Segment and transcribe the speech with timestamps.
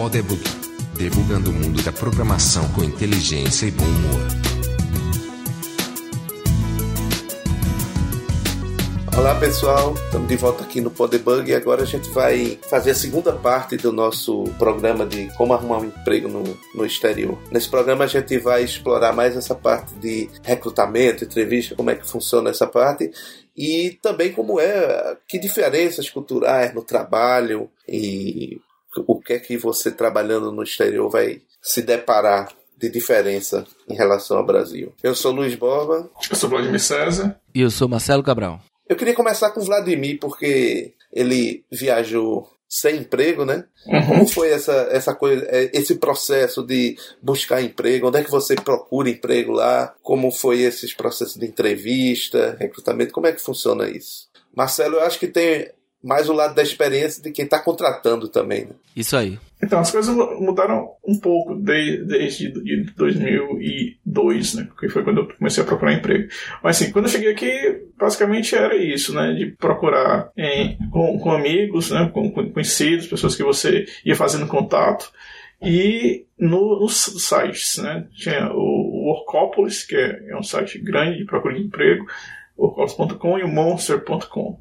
[0.00, 0.42] Podebug,
[0.96, 4.20] debugando o mundo da programação com inteligência e bom humor.
[9.14, 12.94] Olá pessoal, estamos de volta aqui no Podebug e agora a gente vai fazer a
[12.94, 17.38] segunda parte do nosso programa de como arrumar um emprego no, no exterior.
[17.50, 22.08] Nesse programa a gente vai explorar mais essa parte de recrutamento, entrevista, como é que
[22.08, 23.10] funciona essa parte
[23.54, 28.58] e também como é, que diferenças culturais no trabalho e
[28.96, 34.38] o que é que você trabalhando no exterior vai se deparar de diferença em relação
[34.38, 34.94] ao Brasil.
[35.02, 36.10] Eu sou Luiz Borba.
[36.30, 37.38] Eu sou Vladimir César.
[37.54, 38.60] E eu sou Marcelo Cabral.
[38.88, 43.64] Eu queria começar com o Vladimir, porque ele viajou sem emprego, né?
[43.86, 44.06] Uhum.
[44.06, 48.08] Como foi essa, essa coisa, é, esse processo de buscar emprego?
[48.08, 49.94] Onde é que você procura emprego lá?
[50.02, 53.12] Como foi esses processos de entrevista, recrutamento?
[53.12, 54.28] Como é que funciona isso?
[54.56, 55.70] Marcelo, eu acho que tem
[56.02, 58.64] mais o lado da experiência de quem está contratando também.
[58.64, 58.72] Né?
[58.96, 59.38] Isso aí.
[59.62, 62.48] Então, as coisas mudaram um pouco desde, desde
[62.96, 64.68] 2002, né?
[64.78, 66.28] Que foi quando eu comecei a procurar emprego.
[66.62, 69.34] Mas, assim, quando eu cheguei aqui, basicamente era isso, né?
[69.34, 72.10] De procurar em, com, com amigos, né?
[72.12, 75.12] Com, com conhecidos, pessoas que você ia fazendo contato.
[75.60, 78.06] E no, nos sites, né?
[78.14, 82.06] Tinha o Workopolis, que é, é um site grande de procura de emprego,
[82.56, 84.58] workopolis.com e o Monster.com.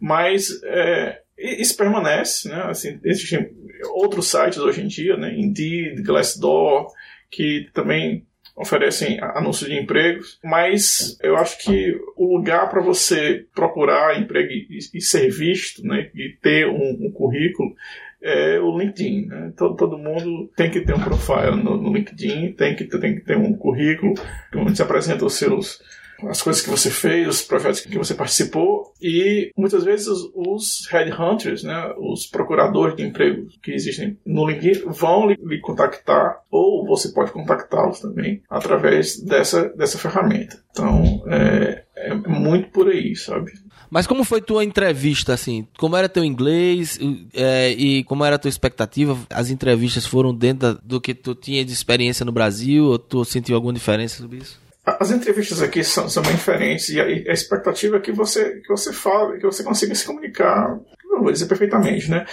[0.00, 2.62] Mas é, isso permanece, né?
[2.64, 3.50] Assim, existem
[3.92, 5.34] outros sites hoje em dia, né?
[5.36, 6.92] Indeed, Glassdoor,
[7.30, 8.26] que também
[8.58, 15.00] oferecem anúncios de empregos, mas eu acho que o lugar para você procurar emprego e,
[15.00, 17.72] ser visto, né, e ter um, um currículo
[18.20, 19.26] é o LinkedIn.
[19.26, 19.52] Né?
[19.56, 23.24] Todo, todo mundo tem que ter um profile no, no LinkedIn, tem que, tem que
[23.24, 24.14] ter um currículo
[24.56, 25.80] onde se apresenta os seus
[26.26, 31.62] as coisas que você fez, os projetos que você participou e muitas vezes os, headhunters,
[31.62, 37.32] né, os procuradores de emprego que existem no LinkedIn vão lhe, contactar ou você pode
[37.32, 40.62] contactá-los também através dessa, dessa ferramenta.
[40.70, 43.52] Então é, é muito por aí, sabe?
[43.90, 45.66] Mas como foi tua entrevista, assim?
[45.78, 46.98] Como era teu inglês
[47.32, 49.18] é, e como era tua expectativa?
[49.30, 53.54] As entrevistas foram dentro do que tu tinha de experiência no Brasil ou tu sentiu
[53.54, 54.67] alguma diferença sobre isso?
[55.00, 58.68] As entrevistas aqui são, são bem diferentes e a, a, expectativa é que você, que
[58.68, 62.26] você fale, que você consiga se comunicar, não vou dizer perfeitamente, né?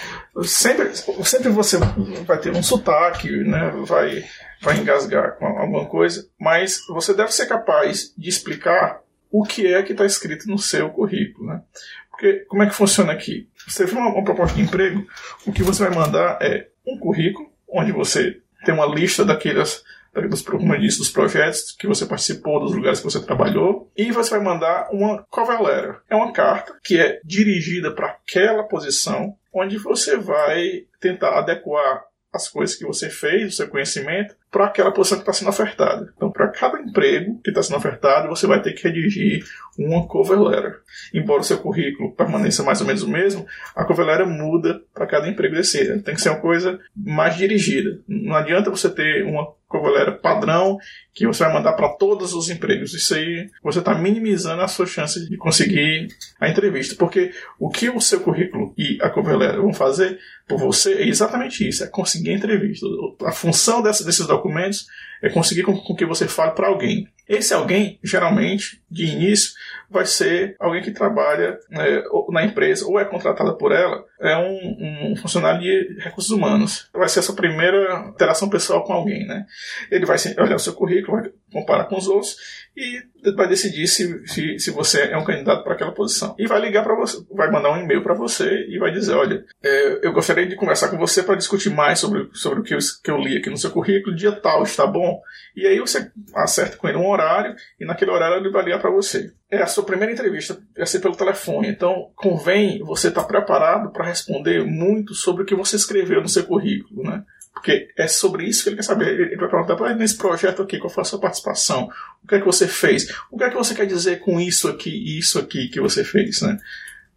[0.44, 0.90] Sempre,
[1.24, 1.78] sempre você
[2.24, 3.72] vai ter um sotaque, né?
[3.84, 4.24] Vai,
[4.62, 9.00] vai engasgar com alguma coisa, mas você deve ser capaz de explicar
[9.30, 11.62] o que é que está escrito no seu currículo, né?
[12.10, 13.48] Porque como é que funciona aqui?
[13.68, 15.06] Você vê uma, uma proposta de emprego,
[15.46, 19.84] o que você vai mandar é um currículo, onde você tem uma lista daquelas
[20.28, 24.88] dos, dos projetos que você participou, dos lugares que você trabalhou, e você vai mandar
[24.92, 26.00] uma cover letter.
[26.08, 32.04] É uma carta que é dirigida para aquela posição, onde você vai tentar adequar
[32.36, 36.12] as coisas que você fez, o seu conhecimento, para aquela posição que está sendo ofertada.
[36.16, 39.44] Então, para cada emprego que está sendo ofertado, você vai ter que redigir
[39.78, 40.80] uma cover letter.
[41.12, 45.06] Embora o seu currículo permaneça mais ou menos o mesmo, a cover letter muda para
[45.06, 46.00] cada emprego desse.
[46.02, 47.98] Tem que ser uma coisa mais dirigida.
[48.06, 50.78] Não adianta você ter uma cover letter padrão
[51.12, 52.94] que você vai mandar para todos os empregos.
[52.94, 56.08] Isso aí você está minimizando a sua chance de conseguir
[56.40, 56.94] a entrevista.
[56.96, 61.66] Porque o que o seu currículo e a letter vão fazer por você é exatamente
[61.66, 62.86] isso: é conseguir a entrevista.
[63.24, 64.86] A função dessa, desses documentos
[65.22, 67.08] é conseguir com, com que você fale para alguém.
[67.28, 69.52] Esse alguém, geralmente, de início,
[69.90, 75.12] vai ser alguém que trabalha é, na empresa ou é contratado por ela, é um,
[75.12, 76.88] um, funcionário de recursos humanos.
[76.92, 79.44] Vai ser a sua primeira interação pessoal com alguém, né?
[79.90, 82.36] Ele vai olhar o seu currículo, vai comparar com os outros
[82.76, 83.02] e
[83.34, 86.34] vai decidir se, se, se você é um candidato para aquela posição.
[86.38, 89.44] E vai ligar para você, vai mandar um e-mail para você e vai dizer: olha,
[89.62, 92.78] é, eu gostaria de conversar com você para discutir mais sobre, sobre o que eu,
[93.02, 95.20] que eu li aqui no seu currículo, dia tal, está bom?
[95.56, 98.90] E aí você acerta com ele um horário e naquele horário ele vai ligar para
[98.90, 99.32] você.
[99.50, 103.90] É a sua primeira entrevista, vai ser pelo telefone, então convém você estar tá preparado
[103.92, 107.22] para responder muito sobre o que você escreveu no seu currículo, né?
[107.56, 109.18] Porque é sobre isso que ele quer saber.
[109.18, 111.88] Ele vai perguntar, nesse projeto aqui, qual foi a sua participação?
[112.22, 113.10] O que é que você fez?
[113.30, 116.04] O que é que você quer dizer com isso aqui e isso aqui que você
[116.04, 116.58] fez, né?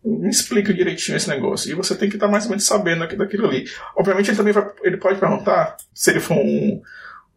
[0.03, 1.69] Me explica direitinho esse negócio.
[1.69, 3.69] E você tem que estar mais ou menos sabendo daquilo ali.
[3.97, 6.81] Obviamente, ele também vai, ele pode perguntar, se ele for um,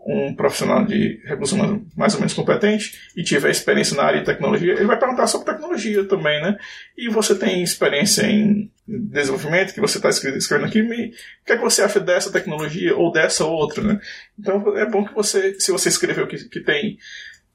[0.06, 4.26] um profissional de recursos humanos mais ou menos competente e tiver experiência na área de
[4.26, 6.56] tecnologia, ele vai perguntar sobre tecnologia também, né?
[6.96, 11.56] E você tem experiência em desenvolvimento que você está escrevendo aqui, me, o que, é
[11.56, 14.00] que você acha dessa tecnologia ou dessa outra, né?
[14.38, 16.98] Então é bom que você, se você escreveu que, que tem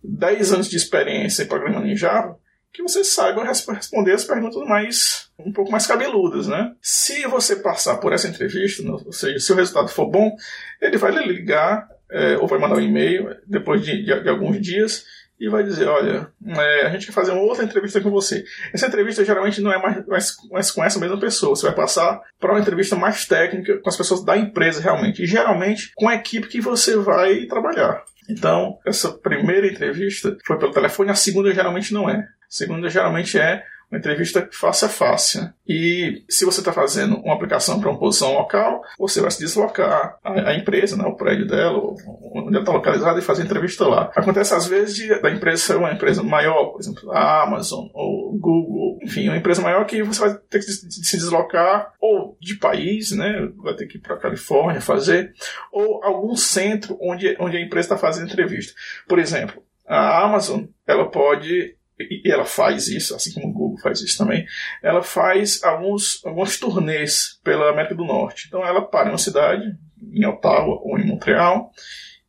[0.03, 2.39] 10 anos de experiência em programando em Java,
[2.71, 6.73] que você saiba responder as perguntas mais um pouco mais cabeludas, né?
[6.81, 10.35] Se você passar por essa entrevista, ou seja, se o resultado for bom,
[10.81, 14.61] ele vai lhe ligar é, ou vai mandar um e-mail depois de, de, de alguns
[14.61, 15.05] dias
[15.39, 18.43] e vai dizer, olha, é, a gente quer fazer uma outra entrevista com você.
[18.73, 21.55] Essa entrevista geralmente não é mais, mais, mais, com essa mesma pessoa.
[21.55, 25.23] Você vai passar para uma entrevista mais técnica com as pessoas da empresa realmente.
[25.23, 28.03] E geralmente com a equipe que você vai trabalhar.
[28.29, 32.15] Então, essa primeira entrevista foi pelo telefone, a segunda geralmente não é.
[32.15, 35.39] A segunda geralmente é uma entrevista face a face.
[35.39, 35.53] Né?
[35.67, 40.17] E se você está fazendo uma aplicação para uma posição local, você vai se deslocar
[40.23, 44.11] à, empresa, né, o prédio dela, onde ela está localizada, e fazer entrevista lá.
[44.15, 48.37] Acontece às vezes de, da empresa ser uma empresa maior, por exemplo, a Amazon ou
[48.37, 53.11] Google, enfim, uma empresa maior que você vai ter que se deslocar ou de país,
[53.11, 55.33] né, vai ter que ir para a Califórnia fazer,
[55.71, 58.73] ou algum centro onde, onde a empresa está fazendo entrevista.
[59.07, 64.01] Por exemplo, a Amazon, ela pode e ela faz isso, assim como o Google faz
[64.01, 64.45] isso também,
[64.83, 68.45] ela faz alguns, alguns turnês pela América do Norte.
[68.47, 69.75] Então ela para em uma cidade,
[70.13, 71.71] em Ottawa ou em Montreal,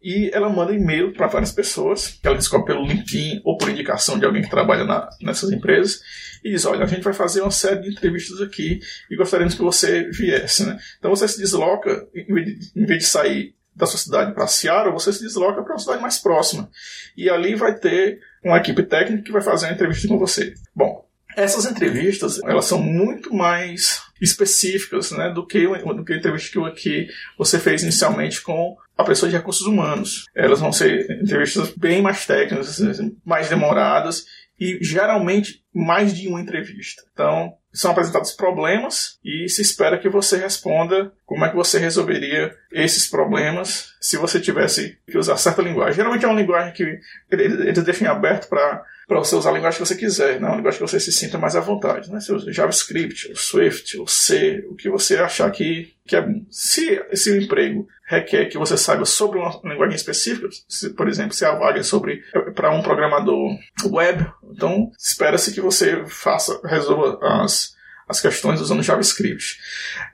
[0.01, 4.19] e ela manda e-mail para várias pessoas, que ela descobre pelo LinkedIn ou por indicação
[4.19, 6.01] de alguém que trabalha na, nessas empresas,
[6.45, 8.79] e diz: Olha, a gente vai fazer uma série de entrevistas aqui
[9.11, 10.65] e gostaríamos que você viesse.
[10.65, 10.79] Né?
[10.99, 14.47] Então você se desloca, em vez de, em vez de sair da sua cidade para
[14.47, 16.69] Seattle, você se desloca para uma cidade mais próxima.
[17.17, 20.53] E ali vai ter uma equipe técnica que vai fazer a entrevista com você.
[20.75, 26.51] Bom, essas entrevistas, elas são muito mais específicas né, do, que, do que a entrevista
[26.51, 27.09] que, que
[27.39, 30.25] você fez inicialmente com a pessoa de recursos humanos.
[30.35, 32.81] Elas vão ser entrevistas bem mais técnicas,
[33.25, 34.27] mais demoradas
[34.59, 37.03] e geralmente mais de uma entrevista.
[37.13, 42.55] Então, são apresentados problemas e se espera que você responda como é que você resolveria
[42.73, 45.95] esses problemas se você tivesse que usar certa linguagem.
[45.95, 46.99] Geralmente é uma linguagem que
[47.31, 50.79] eles deixam aberto para para você usar a linguagem que você quiser, não a linguagem
[50.79, 52.13] que você se sinta mais à vontade.
[52.13, 52.21] Né?
[52.21, 56.45] Você usa JavaScript, ou Swift, ou C, o que você achar que, que é bom.
[56.51, 61.45] Se esse emprego requer que você saiba sobre uma linguagem específica, se, por exemplo, se
[61.47, 62.23] a vaga é sobre
[62.55, 67.78] para um programador web, então espera-se que você faça, resolva as
[68.09, 69.59] as questões usando JavaScript.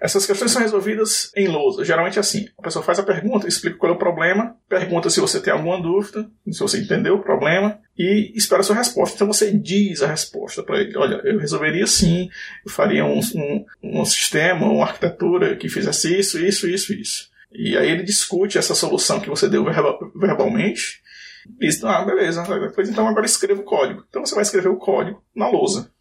[0.00, 1.84] Essas questões são resolvidas em lousa.
[1.84, 5.20] Geralmente é assim: a pessoa faz a pergunta, explica qual é o problema, pergunta se
[5.20, 9.14] você tem alguma dúvida, se você entendeu o problema e espera a sua resposta.
[9.14, 12.28] Então você diz a resposta para ele: olha, eu resolveria sim,
[12.66, 13.64] eu faria um, um,
[14.00, 17.34] um sistema, uma arquitetura que fizesse isso, isso, isso, isso.
[17.52, 21.04] E aí ele discute essa solução que você deu verbalmente.
[21.60, 24.04] E diz, ah, beleza, depois então agora escreva o código.
[24.08, 25.92] Então você vai escrever o código na lousa.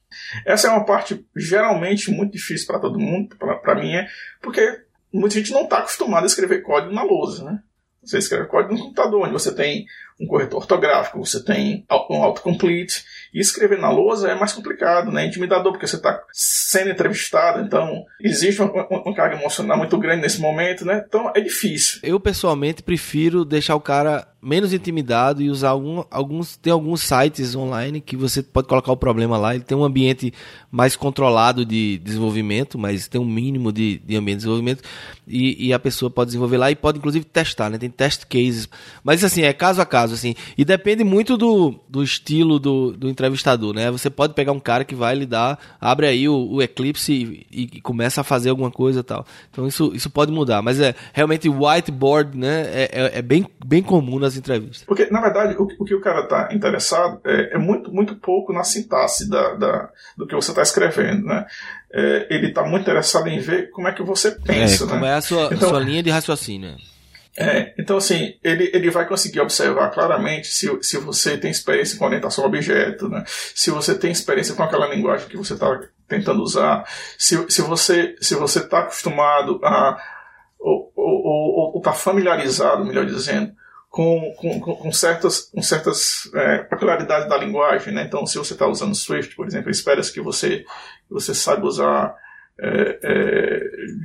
[0.45, 4.07] Essa é uma parte geralmente muito difícil para todo mundo, para mim é,
[4.42, 4.81] porque
[5.12, 7.60] muita gente não está acostumada a escrever código na lousa, né?
[8.04, 9.86] Você escreve código no computador, onde você tem
[10.19, 13.04] um corretor ortográfico, você tem um autocomplete.
[13.33, 15.25] E escrever na lousa é mais complicado, né?
[15.25, 20.39] Intimidador, porque você está sendo entrevistado, então existe uma, uma, carga emocional muito grande nesse
[20.39, 21.04] momento, né?
[21.07, 22.00] Então é difícil.
[22.04, 26.57] Eu, pessoalmente, prefiro deixar o cara menos intimidado e usar algum, alguns.
[26.57, 29.56] Tem alguns sites online que você pode colocar o problema lá.
[29.56, 30.33] Ele tem um ambiente
[30.69, 34.83] mais controlado de desenvolvimento, mas tem um mínimo de, de ambiente de desenvolvimento.
[35.25, 37.77] E, e a pessoa pode desenvolver lá e pode, inclusive, testar, né?
[37.77, 38.68] Tem test cases.
[39.04, 40.35] Mas assim, é caso a caso, assim.
[40.57, 43.89] E depende muito do, do estilo do, do entrevistador, né?
[43.91, 47.13] Você pode pegar um cara que vai lhe dar, abre aí o, o Eclipse
[47.51, 49.25] e, e, começa a fazer alguma coisa e tal.
[49.51, 50.62] Então isso, isso pode mudar.
[50.62, 52.62] Mas é realmente whiteboard, né?
[52.74, 54.83] É, é, é bem, bem comum nas entrevistas.
[54.86, 58.51] Porque, na verdade, o, o que o cara está interessado é, é, muito, muito pouco
[58.51, 61.45] na sintaxe da, da do que você está escrevendo, né?
[61.91, 64.93] É, ele está muito interessado em ver como é que você pensa, é, né?
[64.93, 66.75] Como é a sua, então, sua linha de raciocínio.
[67.35, 72.05] É, então, assim, ele, ele vai conseguir observar claramente se, se você tem experiência com
[72.05, 73.23] orientação a objeto, né?
[73.27, 76.87] se você tem experiência com aquela linguagem que você está tentando usar,
[77.17, 79.97] se, se você se você está acostumado a
[80.59, 83.53] ou está familiarizado, melhor dizendo,
[83.89, 87.93] com, com, com, certas, com certas é, peculiaridades da linguagem.
[87.93, 88.03] Né?
[88.03, 90.65] Então, se você está usando Swift, por exemplo, espera-se que você,
[91.09, 92.15] você saiba usar
[92.59, 93.59] é, é,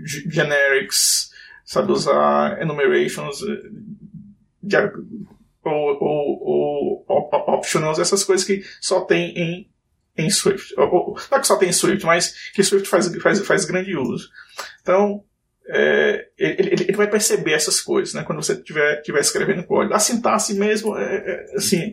[0.04, 1.30] generics,
[1.69, 4.91] sabe usar enumerations eh,
[5.63, 9.71] ou, ou, ou, optionals, essas coisas que só tem em,
[10.17, 10.73] em Swift.
[10.79, 13.95] Ou, não é que só tem em Swift, mas que Swift faz, faz, faz grande
[13.95, 14.31] uso.
[14.81, 15.23] Então,
[15.69, 18.23] é, ele, ele, vai perceber essas coisas, né?
[18.23, 19.93] Quando você estiver tiver escrevendo código.
[19.93, 21.93] A sintaxe mesmo, é, é, assim,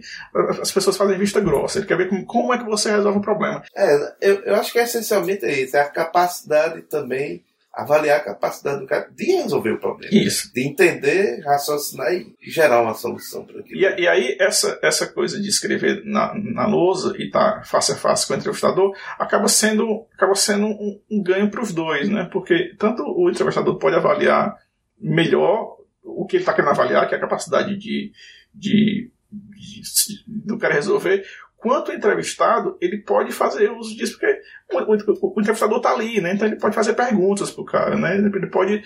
[0.62, 1.80] as pessoas fazem vista grossa.
[1.80, 3.62] Ele quer ver como, como é que você resolve o problema.
[3.76, 5.76] É, eu, eu acho que é essencialmente é isso.
[5.76, 7.44] É a capacidade também
[7.76, 10.14] avaliar a capacidade do cara de resolver o problema.
[10.14, 10.52] Isso.
[10.54, 13.80] De entender, raciocinar e gerar uma solução para aquilo.
[13.80, 17.92] E, e, aí, essa, essa coisa de escrever na, na lousa e estar tá face
[17.92, 22.10] a face com o entrevistador acaba sendo, acaba sendo um, um ganho para os dois,
[22.10, 22.30] né?
[22.32, 24.56] Porque tanto o entrevistador pode avaliar
[24.98, 28.12] melhor o que ele está querendo avaliar, que é a capacidade de,
[28.54, 31.26] de, de, de do cara resolver,
[31.66, 34.40] quanto entrevistado ele pode fazer uso disso, porque
[34.72, 36.36] o, o, o entrevistador está ali, né?
[36.36, 38.18] Então ele pode fazer perguntas para o cara, né?
[38.18, 38.84] Ele pode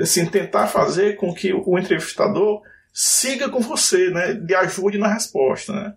[0.00, 4.32] assim, tentar fazer com que o entrevistador siga com você, né?
[4.32, 5.92] Lhe ajude na resposta, né?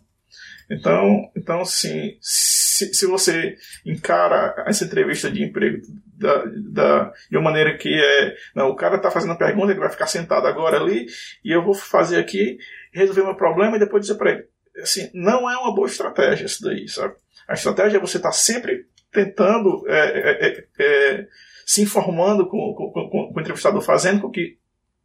[0.70, 5.78] Então, então assim, se, se você encara essa entrevista de emprego
[6.18, 8.36] da, da, de uma maneira que é.
[8.54, 11.06] Não, o cara está fazendo a pergunta, ele vai ficar sentado agora ali,
[11.46, 12.58] e eu vou fazer aqui,
[12.92, 16.64] resolver meu problema e depois dizer para ele assim, não é uma boa estratégia isso
[16.64, 17.16] daí, sabe?
[17.48, 21.28] A estratégia é você estar tá sempre tentando, é, é, é, é,
[21.66, 24.58] se informando com, com, com, com, o entrevistador, fazendo com que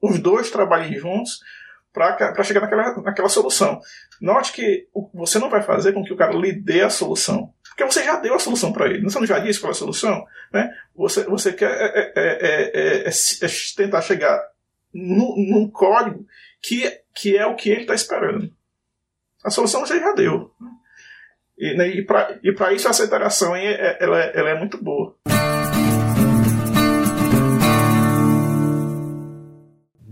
[0.02, 1.40] os dois trabalhem juntos
[1.92, 3.80] para chegar naquela, naquela solução.
[4.20, 7.52] Note que você não vai fazer com que o cara lhe dê a solução.
[7.68, 9.02] Porque você já deu a solução para ele.
[9.02, 10.24] Você não já disse qual é a solução?
[10.52, 10.70] Né?
[10.94, 11.70] Você, você quer
[12.14, 13.10] é, é,
[13.76, 14.40] tentar chegar
[14.92, 16.26] num código
[16.60, 18.52] que, que é o que ele está esperando.
[19.44, 20.50] A solução você já deu.
[21.58, 25.14] E, né, e para isso a aceleração é, ela, ela é muito boa.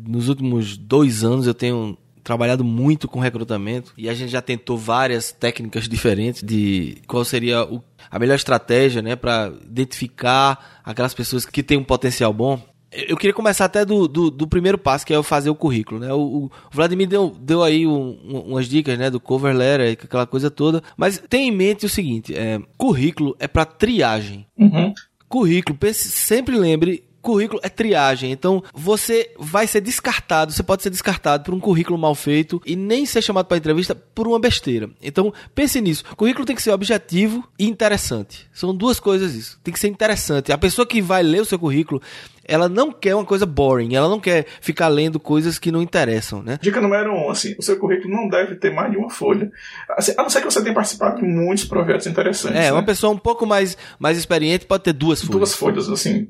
[0.07, 4.77] Nos últimos dois anos eu tenho trabalhado muito com recrutamento e a gente já tentou
[4.77, 11.45] várias técnicas diferentes de qual seria o, a melhor estratégia né, para identificar aquelas pessoas
[11.45, 12.63] que têm um potencial bom.
[12.91, 16.13] Eu queria começar até do, do, do, primeiro passo, que é fazer o currículo, né?
[16.13, 19.11] O, o Vladimir deu, deu aí um, um, umas dicas, né?
[19.11, 20.83] Do cover letter, aquela coisa toda.
[20.97, 24.47] Mas tenha em mente o seguinte, é, currículo é para triagem.
[24.57, 24.95] Uhum.
[25.29, 28.33] Currículo, pense, sempre lembre currículo é triagem.
[28.33, 32.75] Então, você vai ser descartado, você pode ser descartado por um currículo mal feito e
[32.75, 34.89] nem ser chamado para entrevista por uma besteira.
[35.03, 36.05] Então, pense nisso.
[36.17, 38.47] currículo tem que ser objetivo e interessante.
[38.53, 39.61] São duas coisas isso.
[39.63, 40.53] Tem que ser interessante.
[40.53, 42.01] A pessoa que vai ler o seu currículo,
[42.49, 46.43] ela não quer uma coisa boring, ela não quer ficar lendo coisas que não interessam,
[46.43, 46.59] né?
[46.63, 49.53] Dica número um, assim, o seu currículo não deve ter mais de uma folha.
[49.91, 52.57] Assim, a não ser que você tenha participado de muitos projetos interessantes.
[52.57, 52.73] É, né?
[52.73, 55.37] uma pessoa um pouco mais, mais experiente pode ter duas folhas.
[55.37, 56.27] Duas folhas, assim,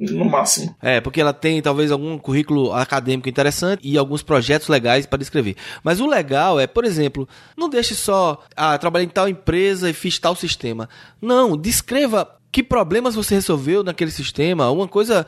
[0.00, 0.74] no máximo.
[0.80, 5.54] É, porque ela tem talvez algum currículo acadêmico interessante e alguns projetos legais para descrever.
[5.84, 9.92] Mas o legal é, por exemplo, não deixe só, ah, trabalhei em tal empresa e
[9.92, 10.88] fiz tal sistema.
[11.20, 15.26] Não, descreva que problemas você resolveu naquele sistema, uma coisa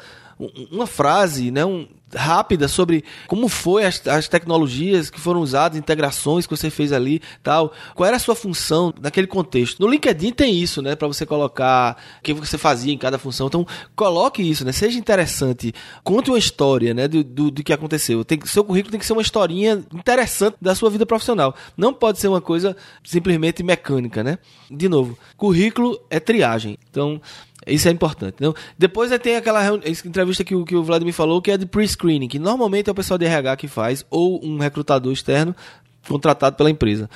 [0.70, 6.46] uma frase, né, um, rápida sobre como foi as, as tecnologias que foram usadas, integrações
[6.46, 7.72] que você fez ali, tal.
[7.94, 9.80] Qual era a sua função naquele contexto?
[9.80, 13.46] No LinkedIn tem isso, né, para você colocar o que você fazia em cada função.
[13.46, 14.72] Então, coloque isso, né?
[14.72, 18.24] Seja interessante, conte uma história, né, do, do, do que aconteceu.
[18.24, 21.54] Tem, seu currículo tem que ser uma historinha interessante da sua vida profissional.
[21.76, 24.38] Não pode ser uma coisa simplesmente mecânica, né?
[24.70, 26.78] De novo, currículo é triagem.
[26.88, 27.20] Então,
[27.66, 28.36] isso é importante.
[28.40, 28.54] Não?
[28.78, 29.62] Depois tem aquela
[30.04, 31.66] entrevista que o, que o Vladimir falou, que é de
[32.00, 35.54] pre-screening, que normalmente é o pessoal de RH que faz, ou um recrutador externo
[36.08, 37.08] contratado pela empresa.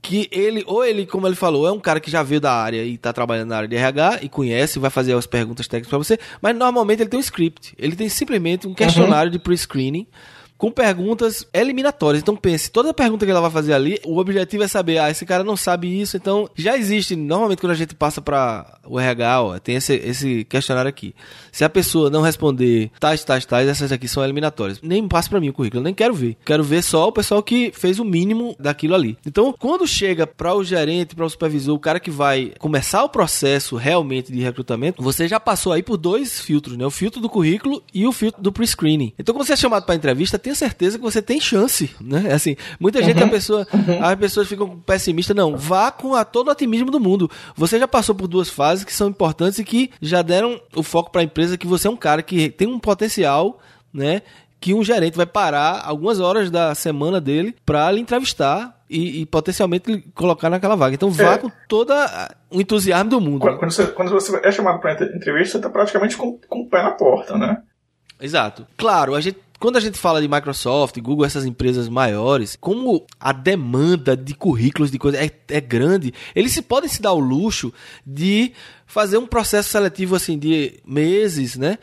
[0.00, 2.82] Que ele, ou ele, como ele falou, é um cara que já veio da área
[2.82, 5.98] e está trabalhando na área de RH e conhece, vai fazer as perguntas técnicas para
[5.98, 7.74] você, mas normalmente ele tem um script.
[7.78, 9.32] Ele tem simplesmente um questionário uhum.
[9.32, 10.06] de pre-screening
[10.62, 12.22] com perguntas eliminatórias.
[12.22, 15.26] Então pense, toda pergunta que ela vai fazer ali, o objetivo é saber, ah, esse
[15.26, 19.42] cara não sabe isso, então já existe, normalmente quando a gente passa para o RH,
[19.42, 21.16] ó, tem esse, esse questionário aqui.
[21.50, 24.78] Se a pessoa não responder tais, tais, tais, essas aqui são eliminatórias.
[24.80, 26.36] Nem passa para mim o currículo, nem quero ver.
[26.44, 29.18] Quero ver só o pessoal que fez o mínimo daquilo ali.
[29.26, 33.08] Então, quando chega para o gerente, para o supervisor, o cara que vai começar o
[33.08, 36.86] processo realmente de recrutamento, você já passou aí por dois filtros, né?
[36.86, 39.12] O filtro do currículo e o filtro do pre-screening.
[39.18, 42.24] Então, quando você é chamado para entrevista, tem tenho certeza que você tem chance, né?
[42.28, 43.30] É assim, muita gente, a uhum.
[43.30, 44.04] pessoa, uhum.
[44.04, 45.34] as pessoas ficam pessimistas.
[45.34, 47.30] Não, vá com a, todo o otimismo do mundo.
[47.56, 51.10] Você já passou por duas fases que são importantes e que já deram o foco
[51.10, 53.60] para a empresa que você é um cara que tem um potencial,
[53.92, 54.22] né?
[54.60, 59.26] Que um gerente vai parar algumas horas da semana dele para lhe entrevistar e, e,
[59.26, 60.94] potencialmente colocar naquela vaga.
[60.94, 61.38] Então vá é.
[61.38, 61.92] com todo
[62.50, 63.40] o entusiasmo do mundo.
[63.40, 66.68] Quando, quando, você, quando você, é chamado para entrevista, você está praticamente com, com o
[66.68, 67.62] pé na porta, né?
[68.20, 68.64] Exato.
[68.76, 73.32] Claro, a gente quando a gente fala de Microsoft, Google, essas empresas maiores, como a
[73.32, 77.72] demanda de currículos, de coisas é, é grande, eles se podem se dar o luxo
[78.04, 78.54] de
[78.84, 81.78] fazer um processo seletivo assim de meses, né?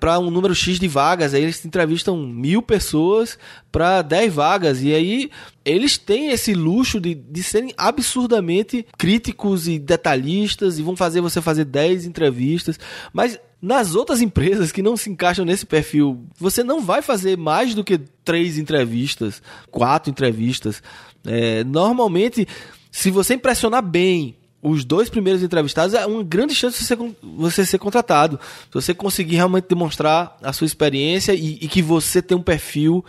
[0.00, 3.38] Para um número X de vagas, aí eles entrevistam mil pessoas
[3.70, 5.30] para 10 vagas, e aí
[5.64, 11.40] eles têm esse luxo de, de serem absurdamente críticos e detalhistas e vão fazer você
[11.40, 12.78] fazer 10 entrevistas,
[13.12, 17.74] mas nas outras empresas que não se encaixam nesse perfil, você não vai fazer mais
[17.74, 20.82] do que três entrevistas, quatro entrevistas.
[21.26, 22.48] É, normalmente,
[22.90, 27.66] se você impressionar bem os dois primeiros entrevistados, é uma grande chance de você, você
[27.66, 28.38] ser contratado.
[28.66, 33.04] Se você conseguir realmente demonstrar a sua experiência e, e, que você tem um perfil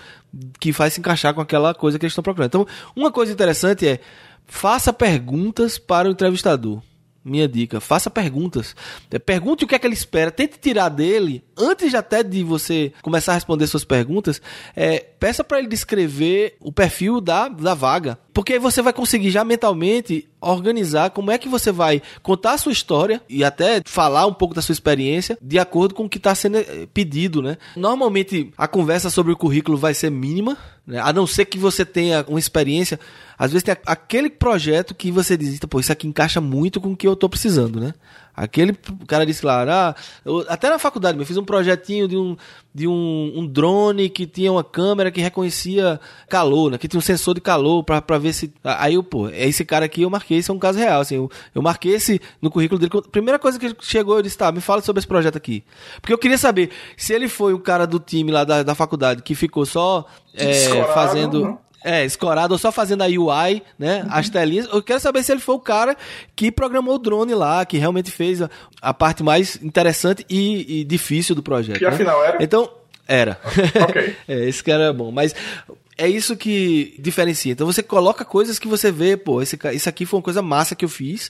[0.60, 2.48] que faz se encaixar com aquela coisa que eles estão procurando.
[2.48, 4.00] Então, uma coisa interessante é
[4.46, 6.81] faça perguntas para o entrevistador.
[7.24, 8.75] Minha dica, faça perguntas.
[9.12, 10.31] É, pergunte o que é que ele espera.
[10.31, 14.41] Tente tirar dele, antes até de você começar a responder suas perguntas,
[14.75, 18.17] é, peça para ele descrever o perfil da, da vaga.
[18.34, 22.57] Porque aí você vai conseguir já mentalmente organizar como é que você vai contar a
[22.57, 26.17] sua história e até falar um pouco da sua experiência de acordo com o que
[26.17, 27.57] está sendo eh, pedido, né?
[27.75, 31.00] Normalmente a conversa sobre o currículo vai ser mínima, né?
[31.00, 33.00] a não ser que você tenha uma experiência.
[33.38, 36.98] Às vezes tem aquele projeto que você diz, pô, isso aqui encaixa muito com o
[36.98, 37.93] que eu estou precisando, né?
[38.36, 38.74] Aquele
[39.08, 42.38] cara disse lá, ah, eu, até na faculdade, eu fiz um projetinho de um,
[42.74, 46.78] de um, um, drone que tinha uma câmera que reconhecia calor, né?
[46.78, 48.54] Que tinha um sensor de calor para ver se.
[48.64, 51.02] Aí eu, pô, é esse cara aqui eu marquei, isso é um caso real.
[51.02, 52.92] Assim, eu, eu marquei esse no currículo dele.
[53.12, 55.64] Primeira coisa que chegou, eu disse, tá, me fala sobre esse projeto aqui.
[56.00, 59.22] Porque eu queria saber se ele foi o cara do time lá da, da faculdade
[59.22, 61.46] que ficou só é, fazendo.
[61.46, 61.58] Né?
[61.84, 64.04] É, escorado, ou só fazendo a UI, né?
[64.04, 64.10] Uhum.
[64.12, 64.68] As telinhas.
[64.72, 65.98] Eu quero saber se ele foi o cara
[66.36, 68.50] que programou o drone lá, que realmente fez a,
[68.82, 71.80] a parte mais interessante e, e, difícil do projeto.
[71.80, 71.90] Que né?
[71.90, 72.44] afinal era?
[72.44, 72.70] Então,
[73.08, 73.40] era.
[73.84, 74.16] Ok.
[74.28, 75.12] é, esse cara é bom.
[75.12, 75.34] Mas
[75.98, 77.52] é isso que diferencia.
[77.52, 80.76] Então você coloca coisas que você vê, pô, esse, isso aqui foi uma coisa massa
[80.76, 81.30] que eu fiz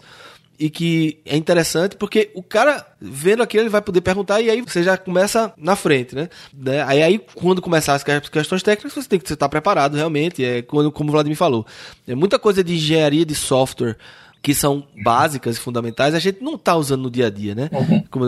[0.62, 4.62] e que é interessante porque o cara vendo aquilo ele vai poder perguntar e aí
[4.62, 6.30] você já começa na frente, né?
[6.54, 6.84] né?
[6.84, 10.92] Aí, aí quando começar as questões técnicas você tem que estar preparado realmente, é quando,
[10.92, 11.66] como o Vladimir falou.
[12.08, 13.98] É muita coisa de engenharia de software
[14.40, 17.70] que são básicas e fundamentais, a gente não está usando no dia a dia, né?
[17.72, 18.04] Uhum.
[18.10, 18.26] Como,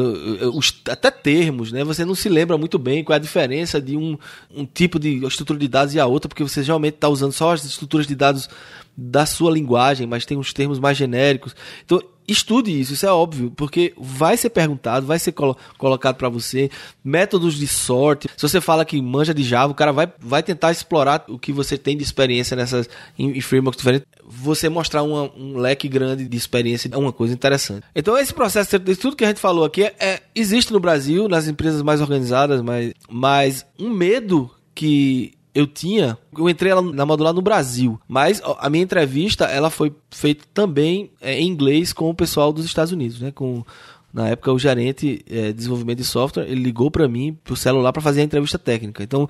[0.56, 1.84] os, até termos, né?
[1.84, 4.18] Você não se lembra muito bem qual é a diferença de um,
[4.56, 7.54] um tipo de estrutura de dados e a outra, porque você geralmente está usando só
[7.54, 8.48] as estruturas de dados
[8.96, 11.56] da sua linguagem, mas tem uns termos mais genéricos.
[11.84, 16.30] Então, estude isso, isso é óbvio, porque vai ser perguntado, vai ser colo colocado para
[16.30, 16.70] você.
[17.04, 18.28] Métodos de sorte.
[18.36, 21.52] Se você fala que manja de Java, o cara vai, vai tentar explorar o que
[21.52, 24.08] você tem de experiência nessas em, em frameworks diferentes.
[24.26, 27.86] Você mostrar uma, um leque grande de experiência é uma coisa interessante.
[27.96, 31.48] Então, esse processo, tudo que a gente falou aqui, é, é, existe no Brasil, nas
[31.48, 37.42] empresas mais organizadas, mas, mas um medo que eu tinha, eu entrei na modular no
[37.42, 42.52] Brasil, mas a minha entrevista ela foi feita também é, em inglês com o pessoal
[42.52, 43.32] dos Estados Unidos, né?
[43.32, 43.64] Com
[44.12, 47.92] na época o gerente é, de desenvolvimento de software ele ligou para mim pro celular
[47.92, 49.04] para fazer a entrevista técnica.
[49.04, 49.28] Então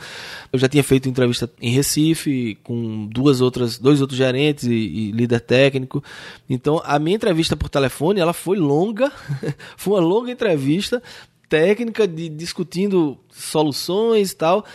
[0.51, 5.11] eu já tinha feito entrevista em Recife com duas outras, dois outros gerentes e, e
[5.11, 6.03] líder técnico.
[6.49, 9.11] Então a minha entrevista por telefone ela foi longa,
[9.75, 11.03] foi uma longa entrevista
[11.49, 14.65] técnica de discutindo soluções e tal.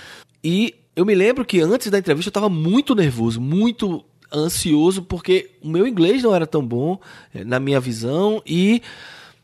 [0.43, 5.49] E eu me lembro que antes da entrevista eu estava muito nervoso, muito ansioso, porque
[5.63, 6.99] o meu inglês não era tão bom,
[7.33, 8.83] eh, na minha visão, e,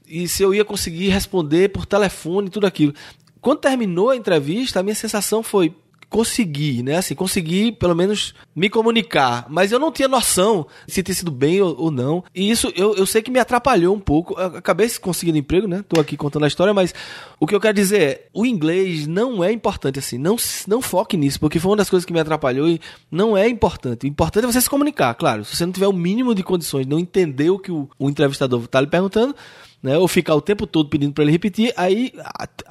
[0.04, 2.92] e se eu ia conseguir responder por telefone, tudo aquilo.
[3.40, 5.72] Quando terminou a entrevista, a minha sensação foi:
[6.08, 6.96] conseguir, né?
[6.96, 9.46] Assim, conseguir pelo menos me comunicar.
[9.48, 12.24] Mas eu não tinha noção se tinha sido bem ou, ou não.
[12.34, 14.38] E isso eu, eu sei que me atrapalhou um pouco.
[14.38, 15.84] Eu acabei conseguindo emprego, né?
[15.88, 16.94] Tô aqui contando a história, mas
[17.38, 20.18] o que eu quero dizer é: o inglês não é importante assim.
[20.18, 20.36] Não,
[20.66, 24.04] não foque nisso, porque foi uma das coisas que me atrapalhou e não é importante.
[24.04, 25.44] O importante é você se comunicar, claro.
[25.44, 28.62] Se você não tiver o mínimo de condições, não entender o que o, o entrevistador
[28.64, 29.34] está lhe perguntando,
[29.82, 29.98] né?
[29.98, 32.12] Ou ficar o tempo todo pedindo para ele repetir, aí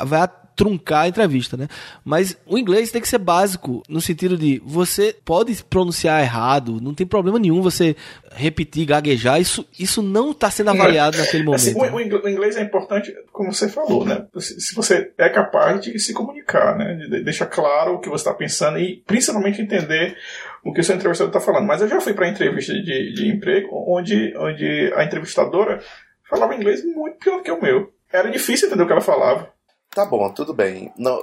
[0.05, 0.21] vai
[0.55, 1.67] truncar a entrevista, né?
[2.03, 6.93] Mas o inglês tem que ser básico, no sentido de você pode pronunciar errado, não
[6.93, 7.95] tem problema nenhum você
[8.31, 12.15] repetir, gaguejar, isso, isso não está sendo avaliado naquele assim, momento.
[12.15, 14.25] Assim, o, inglês é importante, como você falou, né?
[14.39, 16.95] Se você é capaz de se comunicar, né?
[16.95, 20.17] De deixar claro o que você está pensando e principalmente entender
[20.63, 21.67] o que o seu entrevistador está falando.
[21.67, 25.81] Mas eu já fui para entrevista de, de emprego onde, onde a entrevistadora
[26.29, 27.93] falava inglês muito pior que o meu.
[28.11, 29.52] Era difícil entender o que ela falava.
[29.93, 30.91] Tá bom, tudo bem.
[30.97, 31.19] Não,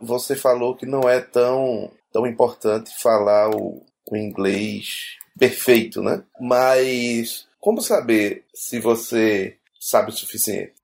[0.00, 6.24] você falou que não é tão, tão importante falar o, o inglês perfeito, né?
[6.40, 10.74] Mas como saber se você sabe o suficiente?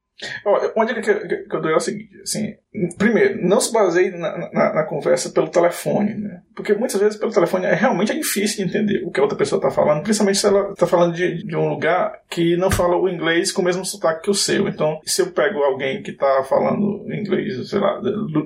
[0.75, 2.55] Uma dica que, eu dou é o seguinte, assim,
[2.99, 6.43] primeiro, não se baseie na, na, na, conversa pelo telefone, né?
[6.55, 9.39] Porque muitas vezes pelo telefone é realmente é difícil de entender o que a outra
[9.39, 12.97] pessoa está falando, principalmente se ela está falando de, de um lugar que não fala
[12.97, 14.69] o inglês com o mesmo sotaque que o seu.
[14.69, 18.01] Então, se eu pego alguém que está falando inglês, sei lá,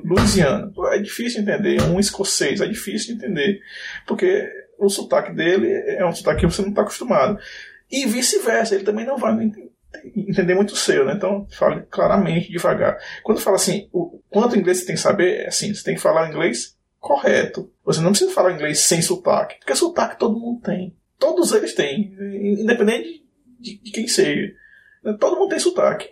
[0.05, 3.61] Louisiana, é difícil entender, um escocês, é difícil de entender,
[4.07, 7.38] porque o sotaque dele é um sotaque que você não está acostumado.
[7.91, 9.69] E vice-versa, ele também não vai entender
[10.55, 11.15] muito seu, né?
[11.15, 12.99] Então, fale claramente, devagar.
[13.23, 16.01] Quando fala assim, o quanto inglês você tem que saber, é assim, você tem que
[16.01, 17.71] falar inglês correto.
[17.85, 20.97] Você não precisa falar inglês sem sotaque, porque sotaque todo mundo tem.
[21.19, 22.15] Todos eles têm,
[22.61, 23.25] independente
[23.59, 24.53] de, de quem seja.
[25.19, 26.11] Todo mundo tem sotaque.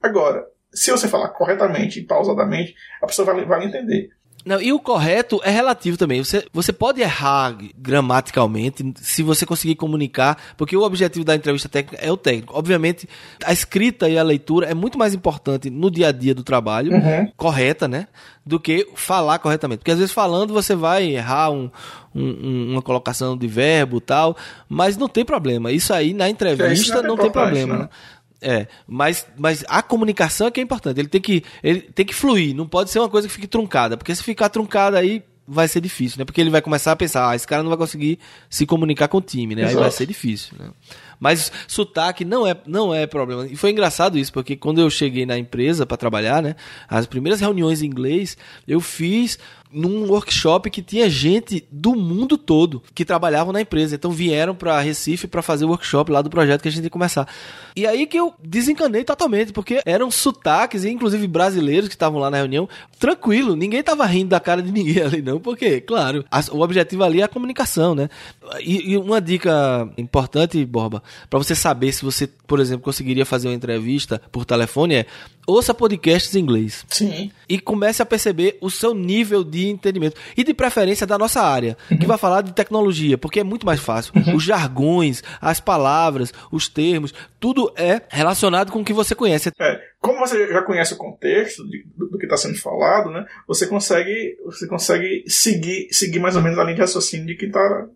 [0.00, 4.10] Agora, se você falar corretamente e pausadamente, a pessoa vai, vai entender.
[4.46, 6.22] Não, e o correto é relativo também.
[6.22, 11.98] Você, você pode errar gramaticalmente se você conseguir comunicar, porque o objetivo da entrevista técnica
[12.00, 12.56] é o técnico.
[12.56, 13.08] Obviamente,
[13.44, 16.92] a escrita e a leitura é muito mais importante no dia a dia do trabalho,
[16.92, 17.28] uhum.
[17.36, 18.06] correta, né?
[18.46, 19.78] Do que falar corretamente.
[19.78, 21.68] Porque às vezes falando você vai errar um,
[22.14, 24.36] um, uma colocação de verbo tal,
[24.68, 25.72] mas não tem problema.
[25.72, 27.88] Isso aí na entrevista é, não, não tem problema, né?
[28.40, 31.00] É, mas, mas a comunicação é que é importante.
[31.00, 33.96] Ele tem que, ele tem que fluir, não pode ser uma coisa que fique truncada,
[33.96, 36.24] porque se ficar truncada aí vai ser difícil, né?
[36.24, 38.18] Porque ele vai começar a pensar, ah, esse cara não vai conseguir
[38.50, 39.62] se comunicar com o time, né?
[39.62, 39.76] Exato.
[39.76, 40.70] Aí vai ser difícil, né?
[41.20, 43.46] Mas sotaque não é, não é problema.
[43.46, 46.56] E foi engraçado isso, porque quando eu cheguei na empresa para trabalhar, né?
[46.88, 49.38] As primeiras reuniões em inglês, eu fiz
[49.70, 53.94] num workshop que tinha gente do mundo todo que trabalhavam na empresa.
[53.94, 56.90] Então vieram para Recife para fazer o workshop lá do projeto que a gente ia
[56.90, 57.28] começar.
[57.74, 62.38] E aí que eu desencanei totalmente, porque eram sotaques, inclusive brasileiros que estavam lá na
[62.38, 67.04] reunião, tranquilo, ninguém tava rindo da cara de ninguém ali não, porque, claro, o objetivo
[67.04, 68.08] ali é a comunicação, né?
[68.60, 73.48] E, e uma dica importante, Borba, para você saber se você, por exemplo, conseguiria fazer
[73.48, 75.06] uma entrevista por telefone é
[75.46, 76.84] ouça podcasts em inglês.
[76.88, 77.30] Sim.
[77.48, 80.16] E comece a perceber o seu nível de entendimento.
[80.36, 81.98] E de preferência da nossa área, uhum.
[81.98, 84.12] que vai falar de tecnologia, porque é muito mais fácil.
[84.16, 84.36] Uhum.
[84.36, 89.50] Os jargões, as palavras, os termos, tudo é relacionado com o que você conhece.
[89.60, 93.24] É, como você já conhece o contexto de, do, do, que está sendo falado, né?
[93.46, 97.48] Você consegue, você consegue seguir, seguir mais ou menos a linha de raciocínio de quem
[97.48, 97.88] está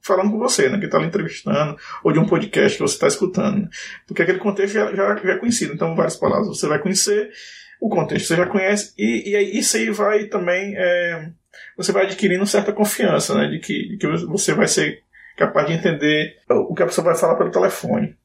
[0.00, 0.78] falando com você, né?
[0.78, 3.62] Que está lhe entrevistando, ou de um podcast que você está escutando.
[3.62, 3.68] Né?
[4.06, 5.74] Porque aquele contexto já, já, já, é conhecido.
[5.74, 7.30] Então, várias palavras você vai conhecer,
[7.80, 10.74] o contexto você já conhece, e, e aí isso aí vai também.
[10.76, 11.30] É,
[11.76, 13.48] você vai adquirindo certa confiança, né?
[13.48, 15.02] De que, de que você vai ser
[15.36, 18.16] capaz de entender o que a pessoa vai falar pelo telefone.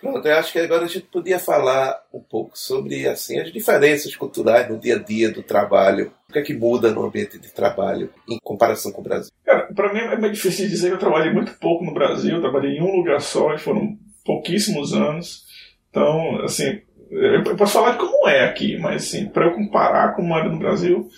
[0.00, 4.14] Pronto, eu acho que agora a gente podia falar um pouco sobre assim as diferenças
[4.14, 6.12] culturais no dia a dia do trabalho.
[6.28, 9.30] O que é que muda no ambiente de trabalho em comparação com o Brasil?
[9.44, 12.36] Cara, para mim é meio difícil dizer que eu trabalhei muito pouco no Brasil.
[12.36, 13.98] Eu trabalhei em um lugar só e foram
[14.28, 15.44] pouquíssimos anos.
[15.88, 20.22] Então, assim, eu posso falar de como é aqui, mas assim, para eu comparar com
[20.22, 21.08] como era no Brasil,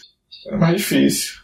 [0.46, 1.40] é mais difícil.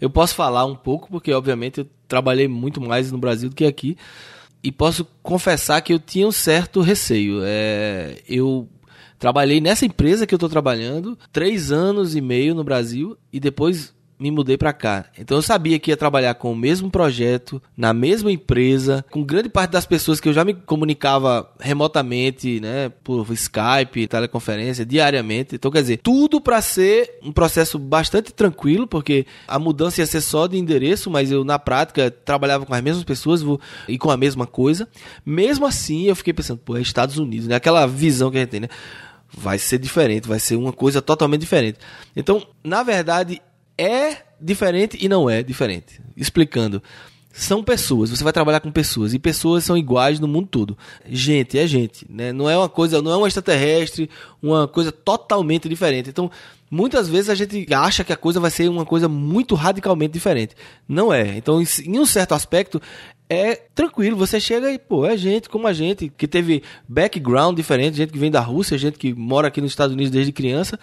[0.00, 3.64] Eu posso falar um pouco, porque obviamente eu trabalhei muito mais no Brasil do que
[3.64, 3.96] aqui
[4.62, 7.40] e posso confessar que eu tinha um certo receio.
[7.42, 8.68] É, eu
[9.18, 13.92] trabalhei nessa empresa que eu estou trabalhando três anos e meio no Brasil e depois
[14.22, 15.06] me mudei para cá.
[15.18, 19.48] Então eu sabia que ia trabalhar com o mesmo projeto, na mesma empresa, com grande
[19.48, 25.56] parte das pessoas que eu já me comunicava remotamente, né, por Skype, teleconferência, diariamente.
[25.56, 30.20] Então quer dizer, tudo para ser um processo bastante tranquilo, porque a mudança ia ser
[30.20, 33.42] só de endereço, mas eu na prática trabalhava com as mesmas pessoas
[33.88, 34.86] e com a mesma coisa.
[35.26, 37.56] Mesmo assim, eu fiquei pensando, pô, é Estados Unidos, né?
[37.56, 38.68] Aquela visão que a gente tem, né?
[39.34, 41.78] vai ser diferente, vai ser uma coisa totalmente diferente.
[42.14, 43.40] Então, na verdade,
[43.82, 46.00] é diferente e não é diferente.
[46.16, 46.82] Explicando.
[47.32, 50.76] São pessoas, você vai trabalhar com pessoas e pessoas são iguais no mundo todo.
[51.08, 52.30] Gente é gente, né?
[52.30, 54.10] Não é uma coisa, não é um extraterrestre,
[54.42, 56.10] uma coisa totalmente diferente.
[56.10, 56.30] Então,
[56.70, 60.54] muitas vezes a gente acha que a coisa vai ser uma coisa muito radicalmente diferente.
[60.86, 61.38] Não é.
[61.38, 62.82] Então, em um certo aspecto,
[63.30, 64.14] é tranquilo.
[64.18, 68.18] Você chega e, pô, é gente como a gente, que teve background diferente, gente que
[68.18, 70.78] vem da Rússia, gente que mora aqui nos Estados Unidos desde criança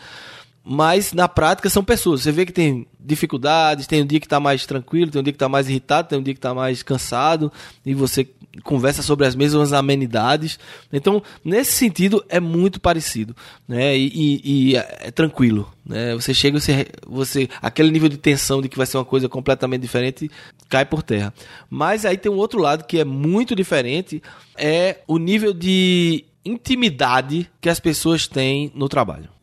[0.64, 2.22] mas na prática são pessoas.
[2.22, 5.34] Você vê que tem dificuldades, tem um dia que está mais tranquilo, tem um dia
[5.34, 7.52] que está mais irritado, tem um dia que está mais cansado,
[7.86, 8.28] e você
[8.64, 10.60] conversa sobre as mesmas amenidades.
[10.92, 13.36] Então, nesse sentido, é muito parecido,
[13.68, 13.98] né?
[13.98, 16.14] E, e, e é, é tranquilo, né?
[16.16, 19.82] Você chega, você, você, aquele nível de tensão de que vai ser uma coisa completamente
[19.82, 20.30] diferente
[20.68, 21.34] cai por terra.
[21.70, 24.22] Mas aí tem um outro lado que é muito diferente,
[24.58, 29.39] é o nível de intimidade que as pessoas têm no trabalho.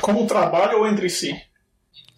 [0.00, 1.36] Como trabalho ou entre si?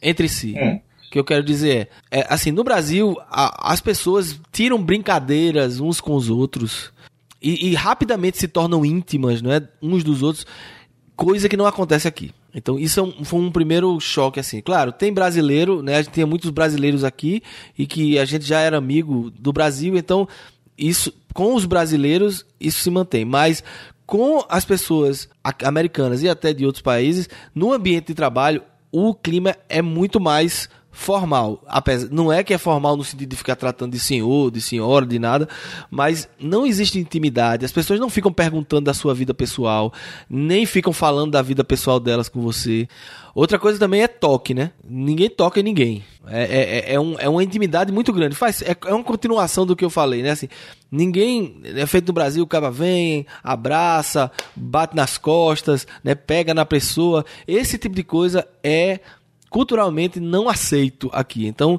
[0.03, 0.55] Entre si.
[0.59, 0.81] Hum.
[1.07, 6.01] O que eu quero dizer é, assim, no Brasil, a, as pessoas tiram brincadeiras uns
[6.01, 6.93] com os outros.
[7.41, 10.47] e, e rapidamente se tornam íntimas, não é, uns dos outros,
[11.15, 12.33] coisa que não acontece aqui.
[12.55, 14.61] Então, isso é um, foi um primeiro choque, assim.
[14.61, 15.97] Claro, tem brasileiro, né?
[15.97, 17.43] A gente tinha muitos brasileiros aqui
[17.77, 20.29] e que a gente já era amigo do Brasil, então,
[20.79, 23.25] isso, com os brasileiros, isso se mantém.
[23.25, 23.63] Mas
[24.07, 25.29] com as pessoas
[25.62, 28.62] americanas e até de outros países, no ambiente de trabalho,
[28.93, 31.61] o clima é muito mais formal.
[31.66, 35.04] Apesar, não é que é formal no sentido de ficar tratando de senhor, de senhora,
[35.04, 35.48] de nada,
[35.90, 37.64] mas não existe intimidade.
[37.64, 39.92] As pessoas não ficam perguntando da sua vida pessoal,
[40.30, 42.88] nem ficam falando da vida pessoal delas com você.
[43.35, 44.70] Outra coisa também é toque, né?
[44.88, 46.04] Ninguém toca em ninguém.
[46.28, 48.37] É, é, é, é um, é uma intimidade muito grande.
[48.37, 50.30] Faz, é, é uma continuação do que eu falei, né?
[50.30, 50.48] Assim,
[50.90, 51.61] ninguém.
[51.64, 56.14] É feito no Brasil, o cara vem, abraça, bate nas costas, né?
[56.14, 57.26] pega na pessoa.
[57.46, 59.00] Esse tipo de coisa é
[59.55, 61.47] culturalmente não aceito aqui.
[61.47, 61.79] Então,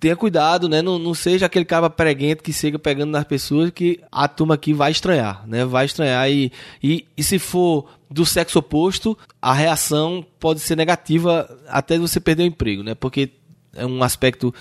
[0.00, 0.80] tenha cuidado, né?
[0.80, 4.72] Não, não seja aquele cara preguento que chega pegando nas pessoas que a turma aqui
[4.72, 5.62] vai estranhar, né?
[5.66, 6.50] Vai estranhar e,
[6.82, 12.44] e, e se for do sexo oposto, a reação pode ser negativa até você perder
[12.44, 12.94] o emprego, né?
[12.94, 13.30] Porque
[13.74, 14.54] é um aspecto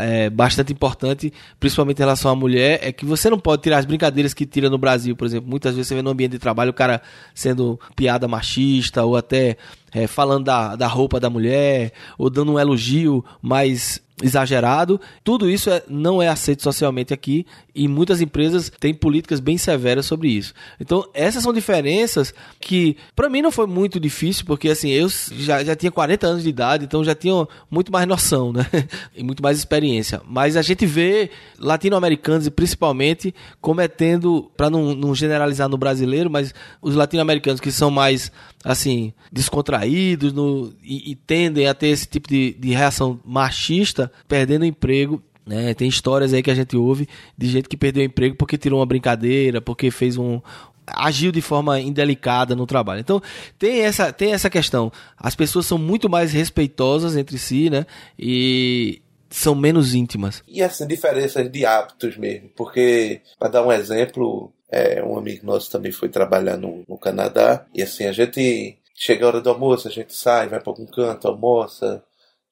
[0.00, 3.84] é, bastante importante, principalmente em relação à mulher, é que você não pode tirar as
[3.84, 5.48] brincadeiras que tira no Brasil, por exemplo.
[5.48, 7.02] Muitas vezes você vê no ambiente de trabalho o cara
[7.34, 9.56] sendo piada machista ou até
[9.94, 15.00] é, falando da, da roupa da mulher ou dando um elogio mais exagerado.
[15.24, 20.06] Tudo isso é, não é aceito socialmente aqui e muitas empresas têm políticas bem severas
[20.06, 20.54] sobre isso.
[20.78, 25.64] Então, essas são diferenças que, para mim, não foi muito difícil, porque assim, eu já,
[25.64, 28.64] já tinha 40 anos de idade, então já tinha muito mais noção, né?
[29.16, 30.22] e muito mais experiência.
[30.26, 36.94] Mas a gente vê latino-americanos, principalmente, cometendo, para não, não generalizar no brasileiro, mas os
[36.94, 38.30] latino-americanos que são mais
[38.64, 44.64] assim, descontraídos no, e, e, tendem a ter esse tipo de, de reação machista, perdendo
[44.64, 45.22] emprego.
[45.46, 45.74] Né?
[45.74, 48.86] Tem histórias aí que a gente ouve de gente que perdeu emprego porque tirou uma
[48.86, 50.40] brincadeira, porque fez um,
[50.86, 53.00] agiu de forma indelicada no trabalho.
[53.00, 53.20] Então,
[53.58, 54.90] tem essa, tem essa questão.
[55.18, 57.84] As pessoas são muito mais respeitosas entre si, né?
[58.18, 60.42] E são menos íntimas.
[60.46, 62.48] E assim, diferenças de hábitos mesmo.
[62.56, 67.64] Porque, para dar um exemplo, é, um amigo nosso também foi trabalhar no, no Canadá.
[67.72, 70.84] E assim, a gente chega a hora do almoço, a gente sai, vai para algum
[70.84, 72.02] canto, almoça,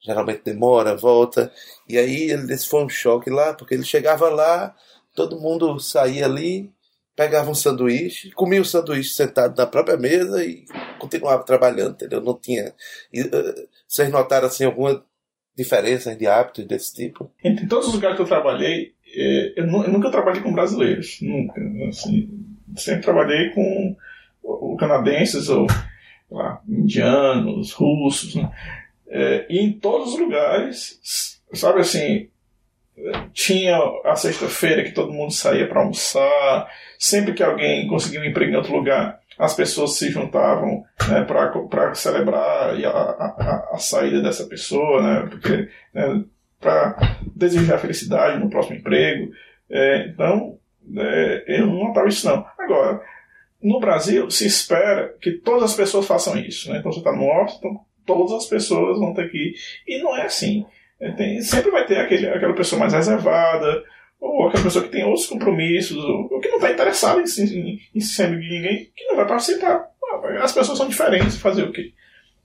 [0.00, 1.52] geralmente demora, volta.
[1.88, 4.72] E aí esse foi um choque lá, porque ele chegava lá,
[5.16, 6.70] todo mundo saía ali,
[7.16, 10.64] pegava um sanduíche, comia o sanduíche sentado na própria mesa e
[11.00, 12.20] continuava trabalhando, entendeu?
[12.20, 12.72] Não tinha.
[13.12, 15.04] E, uh, vocês notaram assim alguma
[15.56, 17.32] diferença de hábitos desse tipo?
[17.42, 21.60] Em todos os lugares que eu trabalhei, é, eu, nunca trabalhei com brasileiros, nunca.
[21.88, 22.28] Assim,
[22.76, 23.96] sempre trabalhei com
[24.78, 25.66] canadenses ou
[26.30, 28.50] lá, indianos, russos, né?
[29.08, 32.28] é, e em todos os lugares, sabe assim,
[33.32, 38.52] tinha a sexta-feira que todo mundo saía para almoçar, sempre que alguém conseguia um emprego
[38.52, 44.46] em outro lugar, as pessoas se juntavam né, para celebrar a, a, a, saída dessa
[44.46, 46.24] pessoa, né, porque né,
[46.62, 49.30] para desejar felicidade no próximo emprego.
[49.68, 50.58] É, então,
[50.96, 52.46] é, eu não notava isso não.
[52.58, 53.02] Agora,
[53.62, 56.70] no Brasil se espera que todas as pessoas façam isso.
[56.70, 56.78] Né?
[56.78, 59.54] Então você está no office, então todas as pessoas vão ter que ir.
[59.86, 60.64] E não é assim.
[61.00, 63.82] É, tem, sempre vai ter aquele, aquela pessoa mais reservada,
[64.20, 67.80] ou aquela pessoa que tem outros compromissos, ou, ou que não está interessada em, em,
[67.94, 69.88] em ser amigo de ninguém, que não vai participar.
[70.40, 71.92] As pessoas são diferentes, fazer o quê?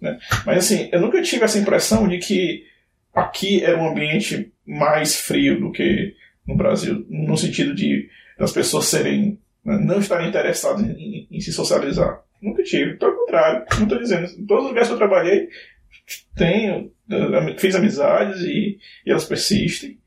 [0.02, 0.18] Né?
[0.46, 2.66] Mas assim, eu nunca tive essa impressão de que
[3.18, 6.14] aqui era um ambiente mais frio do que
[6.46, 11.52] no Brasil, no sentido de as pessoas serem né, não estarem interessadas em, em, se
[11.52, 12.22] socializar.
[12.42, 14.26] Nunca tive, pelo contrário, não estou dizendo.
[14.40, 15.50] Em todos os lugares que eu trabalhei,
[16.36, 16.92] tenho,
[17.58, 19.98] fiz amizades e, e elas persistem.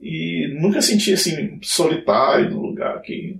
[0.00, 3.38] E nunca senti assim, solitário no lugar aqui.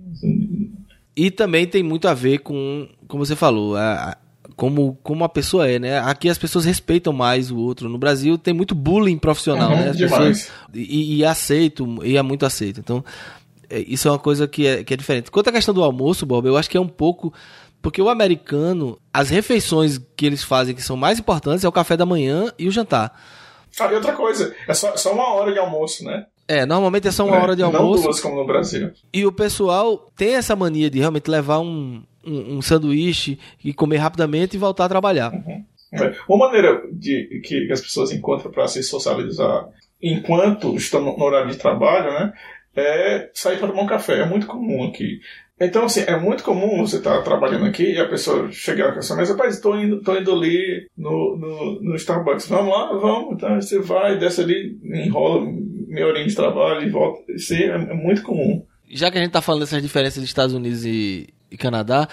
[1.15, 4.17] E também tem muito a ver com, como você falou, a,
[4.59, 5.99] como, como a pessoa é, né?
[5.99, 7.87] Aqui as pessoas respeitam mais o outro.
[7.87, 9.89] No Brasil tem muito bullying profissional, uhum, né?
[9.91, 12.81] As pessoas e, e aceito, e é muito aceito.
[12.81, 13.01] Então,
[13.69, 15.31] é, isso é uma coisa que é, que é diferente.
[15.31, 17.33] Quanto à questão do almoço, Bob, eu acho que é um pouco.
[17.81, 21.95] Porque o americano, as refeições que eles fazem que são mais importantes é o café
[21.95, 23.17] da manhã e o jantar.
[23.79, 26.25] Ah, e outra coisa, é só, só uma hora de almoço, né?
[26.49, 28.01] É, normalmente é só uma é, hora de almoço.
[28.01, 28.91] Não duas como no Brasil.
[29.13, 33.97] E o pessoal tem essa mania de realmente levar um, um, um sanduíche e comer
[33.97, 35.31] rapidamente e voltar a trabalhar.
[35.33, 35.63] Uhum.
[35.91, 36.15] É.
[36.27, 39.67] Uma maneira de, que as pessoas encontram para se socializar
[40.01, 42.33] enquanto estão no horário de trabalho, né,
[42.75, 44.19] é sair para tomar um café.
[44.19, 45.19] É muito comum aqui.
[45.59, 48.99] Então, assim, é muito comum você estar tá trabalhando aqui e a pessoa chegar com
[48.99, 52.47] essa mesa, rapaz, estou indo, tô indo ali no, no, no, Starbucks.
[52.47, 52.93] Vamos lá?
[52.93, 53.33] Vamos.
[53.33, 55.45] Então, você vai, desce ali, enrola
[55.87, 57.29] meia horinha de trabalho e volta.
[57.33, 58.63] Isso é, é muito comum.
[58.89, 62.07] já que a gente tá falando dessas diferenças de Estados Unidos e, e Canadá,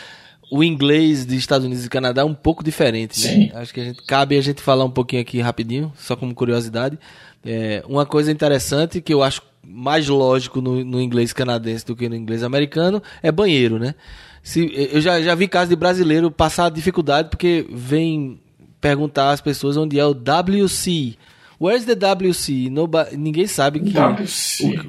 [0.51, 3.29] o inglês dos Estados Unidos e Canadá é um pouco diferente, né?
[3.29, 3.51] Sim.
[3.55, 6.99] Acho que a gente, cabe a gente falar um pouquinho aqui rapidinho, só como curiosidade.
[7.44, 12.09] É, uma coisa interessante que eu acho mais lógico no, no inglês canadense do que
[12.09, 13.94] no inglês americano é banheiro, né?
[14.42, 18.40] Se, eu já, já vi casos de brasileiro passar dificuldade porque vem
[18.81, 21.16] perguntar às pessoas onde é o WC.
[21.61, 22.69] Where's the WC?
[22.71, 23.97] Noba- ninguém sabe que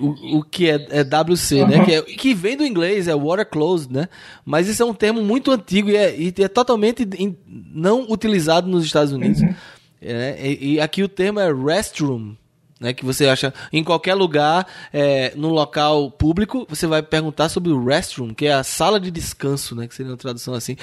[0.01, 1.85] o, o, o que é, é WC, né?
[1.85, 4.09] Que, é- que vem do inglês, é water closed, né?
[4.45, 8.67] Mas isso é um termo muito antigo e é, e é totalmente in- não utilizado
[8.67, 9.41] nos Estados Unidos.
[10.01, 12.33] É, e, e aqui o termo é restroom.
[12.79, 17.71] Né, que você acha em qualquer lugar, é, num local público, você vai perguntar sobre
[17.71, 20.75] o restroom, que é a sala de descanso, né, que seria uma tradução assim.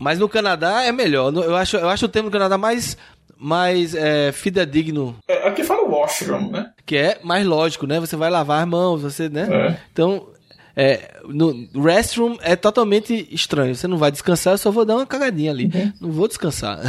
[0.00, 1.32] Mas no Canadá é melhor.
[1.32, 2.96] Eu acho, eu acho o termo do Canadá mais,
[3.42, 6.70] mais é, fidedigno É, aqui fala washroom, né?
[6.86, 7.98] que é mais lógico, né?
[7.98, 9.48] Você vai lavar as mãos, você, né?
[9.50, 9.76] É.
[9.92, 10.28] Então,
[10.76, 13.74] é, no restroom é totalmente estranho.
[13.74, 15.70] Você não vai descansar, eu só vou dar uma cagadinha ali.
[16.00, 16.78] Não vou descansar.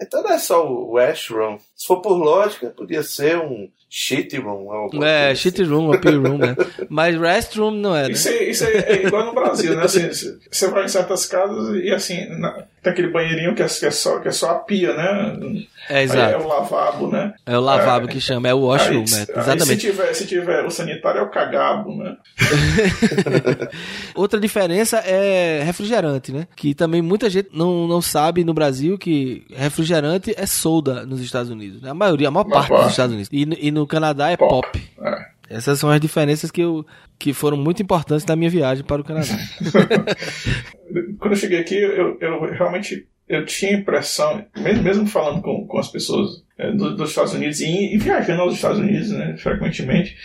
[0.00, 1.58] Então não é só o washroom.
[1.74, 4.70] Se for por lógica, podia ser um shit room.
[4.70, 6.54] alguma é, coisa shit room ou pee room, né?
[6.88, 8.10] Mas restroom não é, né?
[8.10, 9.84] Isso, aí, isso é igual no Brasil, né?
[9.84, 10.08] Assim,
[10.50, 13.90] você vai em certas casas e assim, na- tem aquele banheirinho que é, que é
[13.90, 15.36] só, que é só a pia, né?
[15.88, 16.44] É, Aí é exato.
[16.44, 17.32] o lavabo, né?
[17.46, 19.02] É o lavabo que chama, é o washroom, né?
[19.02, 19.76] aí se, Exatamente.
[19.78, 22.16] tiver, se tiver o sanitário é o cagabo, né?
[24.14, 26.46] Outra diferença é refrigerante, né?
[26.56, 31.50] Que também muita gente não, não sabe no Brasil que refrigerante é soda nos Estados
[31.50, 31.82] Unidos.
[31.82, 31.90] Né?
[31.90, 32.90] A maioria, a maior parte dos.
[32.90, 33.28] Estados Unidos.
[33.32, 34.82] E, no- e no Canadá é pop.
[35.00, 35.31] É.
[35.52, 36.84] Essas são as diferenças que, eu,
[37.18, 39.28] que foram muito importantes na minha viagem para o Canadá.
[41.18, 44.44] Quando eu cheguei aqui, eu, eu realmente eu tinha a impressão,
[44.82, 48.54] mesmo, falando com, com as pessoas é, do- dos Estados Unidos e, e viajando aos
[48.54, 50.16] Estados Unidos né, frequentemente,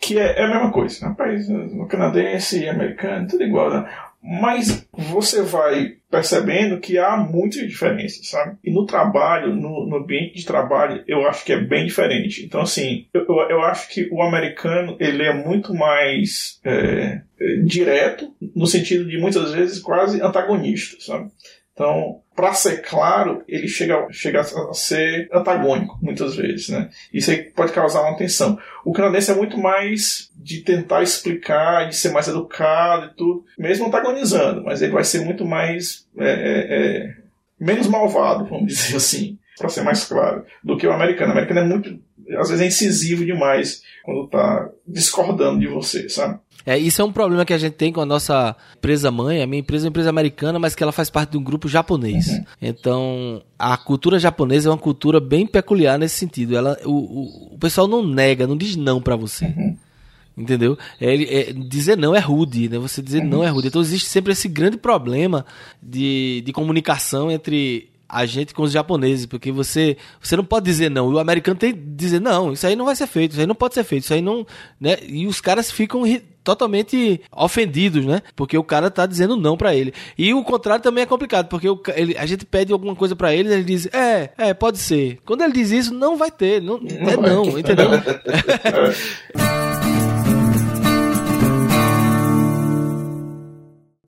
[0.00, 1.06] que é, é a mesma coisa.
[1.06, 3.90] Rapaz, no canadense, americano, tudo igual, né?
[4.26, 8.56] Mas você vai percebendo que há muitas diferenças, sabe?
[8.64, 12.42] E no trabalho, no, no ambiente de trabalho, eu acho que é bem diferente.
[12.42, 18.34] Então, assim, eu, eu, acho que o americano, ele é muito mais é, é, direto,
[18.56, 21.30] no sentido de muitas vezes quase antagonista, sabe?
[21.74, 26.88] Então, para ser claro, ele chega, chega a ser antagônico, muitas vezes, né?
[27.12, 28.56] Isso aí pode causar uma tensão.
[28.84, 33.86] O canadense é muito mais de tentar explicar, de ser mais educado e tudo, mesmo
[33.86, 36.06] antagonizando, mas ele vai ser muito mais.
[36.16, 37.14] é, é, é,
[37.58, 41.30] menos malvado, vamos dizer assim, para ser mais claro, do que o americano.
[41.30, 42.00] O americano é muito.
[42.38, 46.38] às vezes é incisivo demais quando tá discordando de você, sabe?
[46.66, 49.42] É, isso é um problema que a gente tem com a nossa empresa mãe.
[49.42, 51.68] A minha empresa é uma empresa americana, mas que ela faz parte de um grupo
[51.68, 52.40] japonês.
[52.60, 56.56] Então, a cultura japonesa é uma cultura bem peculiar nesse sentido.
[56.56, 59.52] Ela, o, o, o pessoal não nega, não diz não pra você.
[60.36, 60.76] Entendeu?
[61.00, 62.78] É, é, dizer não é rude, né?
[62.78, 63.68] Você dizer não é rude.
[63.68, 65.46] Então existe sempre esse grande problema
[65.82, 70.90] de, de comunicação entre a gente com os japoneses, porque você você não pode dizer
[70.90, 71.10] não.
[71.10, 73.46] E o americano tem que dizer não, isso aí não vai ser feito, isso aí
[73.46, 74.46] não pode ser feito, isso aí não,
[74.80, 74.96] né?
[75.06, 76.04] E os caras ficam
[76.44, 78.20] totalmente ofendidos, né?
[78.36, 79.94] Porque o cara tá dizendo não pra ele.
[80.16, 83.34] E o contrário também é complicado, porque o ele- a gente pede alguma coisa pra
[83.34, 85.18] ele, ele diz: "É, é, pode ser".
[85.24, 87.30] Quando ele diz isso, não vai ter, não, é vai.
[87.30, 87.88] não, entendeu?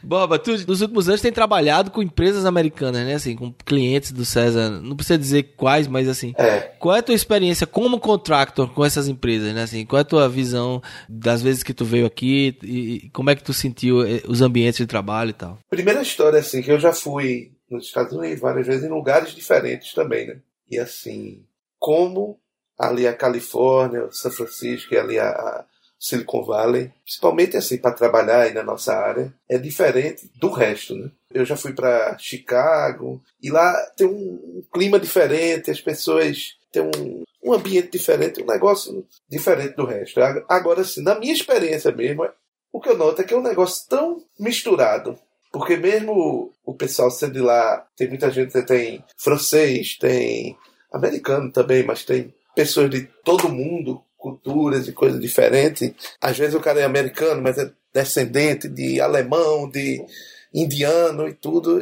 [0.06, 3.14] Boba, tu nos últimos anos tem trabalhado com empresas americanas, né?
[3.14, 4.70] Assim, com clientes do César.
[4.70, 6.32] Não precisa dizer quais, mas assim.
[6.38, 6.60] É.
[6.78, 9.64] Qual é a tua experiência como contractor com essas empresas, né?
[9.64, 13.30] Assim, qual é a tua visão das vezes que tu veio aqui e, e como
[13.30, 15.58] é que tu sentiu eh, os ambientes de trabalho e tal?
[15.68, 19.92] Primeira história, assim, que eu já fui nos Estados Unidos várias vezes em lugares diferentes
[19.92, 20.36] também, né?
[20.70, 21.44] E assim,
[21.80, 22.38] como
[22.78, 25.64] ali a Califórnia, São Francisco e ali a, a
[25.98, 31.10] Silicon Valley, principalmente assim para trabalhar aí na nossa área, é diferente do resto, né?
[31.32, 37.24] Eu já fui para Chicago e lá tem um clima diferente, as pessoas têm um,
[37.42, 40.20] um ambiente diferente, um negócio diferente do resto.
[40.48, 42.28] Agora, assim, na minha experiência mesmo,
[42.72, 45.18] o que eu noto é que é um negócio tão misturado.
[45.52, 50.56] Porque mesmo o pessoal sendo lá, tem muita gente tem francês, tem
[50.92, 55.92] americano também, mas tem pessoas de todo mundo, culturas e coisas diferentes.
[56.20, 60.04] Às vezes o cara é americano, mas é descendente de alemão, de
[60.52, 61.80] indiano e tudo.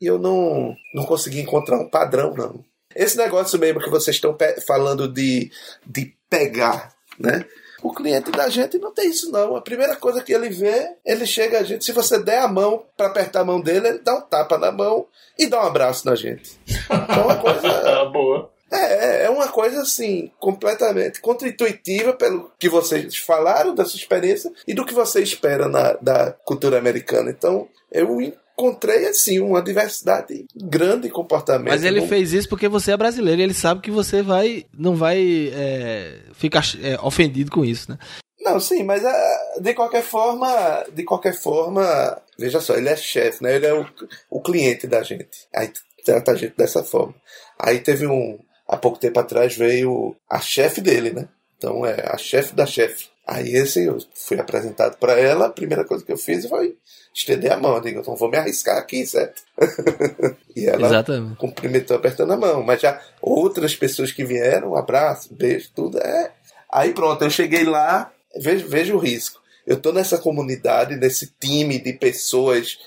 [0.00, 2.64] E eu não, não consegui encontrar um padrão, não.
[2.92, 5.48] Esse negócio mesmo que vocês estão falando de,
[5.86, 7.44] de pegar, né?
[7.82, 9.54] O cliente da gente não tem isso, não.
[9.54, 11.84] A primeira coisa que ele vê, ele chega a gente.
[11.84, 14.72] Se você der a mão para apertar a mão dele, ele dá um tapa na
[14.72, 15.06] mão
[15.38, 16.58] e dá um abraço na gente.
[16.66, 18.55] Então é uma coisa Ah, boa.
[18.70, 24.74] É, é uma coisa assim, completamente contra-intuitiva pelo que vocês falaram da sua experiência e
[24.74, 27.30] do que você espera na, da cultura americana.
[27.30, 31.68] Então, eu encontrei assim uma diversidade grande de comportamento.
[31.68, 34.96] Mas ele fez isso porque você é brasileiro e ele sabe que você vai não
[34.96, 37.98] vai é, ficar é, ofendido com isso, né?
[38.40, 43.42] Não, sim, mas ah, de qualquer forma, de qualquer forma, veja só, ele é chefe,
[43.42, 43.56] né?
[43.56, 43.86] Ele é o,
[44.30, 45.48] o cliente da gente.
[45.54, 45.72] Aí
[46.04, 47.14] trata a gente dessa forma.
[47.58, 48.38] Aí teve um,
[48.68, 51.28] há pouco tempo atrás veio a chefe dele, né?
[51.56, 53.08] Então é a chefe da chefe.
[53.26, 56.76] Aí esse eu fui apresentado para ela, a primeira coisa que eu fiz foi
[57.12, 57.74] estender a mão.
[57.74, 59.42] Eu digo, então vou me arriscar aqui, certo?
[60.54, 61.36] e ela Exatamente.
[61.36, 62.62] cumprimentou apertando a mão.
[62.62, 66.32] Mas já outras pessoas que vieram, um abraço, um beijo, tudo é.
[66.70, 69.40] Aí pronto, eu cheguei lá, veja, veja o risco.
[69.66, 72.78] Eu estou nessa comunidade, nesse time de pessoas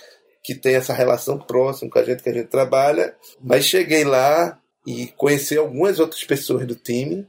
[0.41, 4.59] que tem essa relação próxima com a gente que a gente trabalha, mas cheguei lá
[4.86, 7.27] e conheci algumas outras pessoas do time.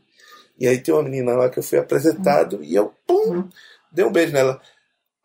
[0.59, 3.49] E aí tem uma menina lá que eu fui apresentado e eu, pum,
[3.91, 4.61] dei um beijo nela.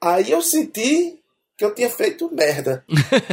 [0.01, 1.19] Aí eu senti
[1.57, 2.83] que eu tinha feito merda.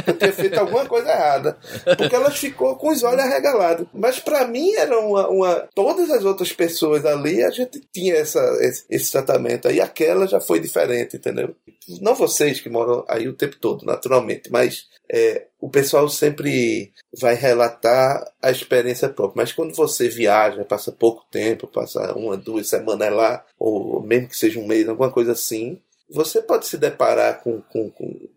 [0.07, 1.57] Eu tinha feito alguma coisa errada.
[1.97, 3.87] Porque ela ficou com os olhos arregalados.
[3.93, 8.39] Mas para mim era uma, uma, Todas as outras pessoas ali, a gente tinha essa,
[8.61, 9.67] esse, esse tratamento.
[9.67, 11.55] Aí aquela já foi diferente, entendeu?
[12.01, 17.35] Não vocês que moram aí o tempo todo, naturalmente, mas é, o pessoal sempre vai
[17.35, 19.43] relatar a experiência própria.
[19.43, 24.37] Mas quando você viaja, passa pouco tempo, passa uma, duas semanas lá, ou mesmo que
[24.37, 25.79] seja um mês, alguma coisa assim,
[26.13, 28.29] você pode se deparar com, com, com,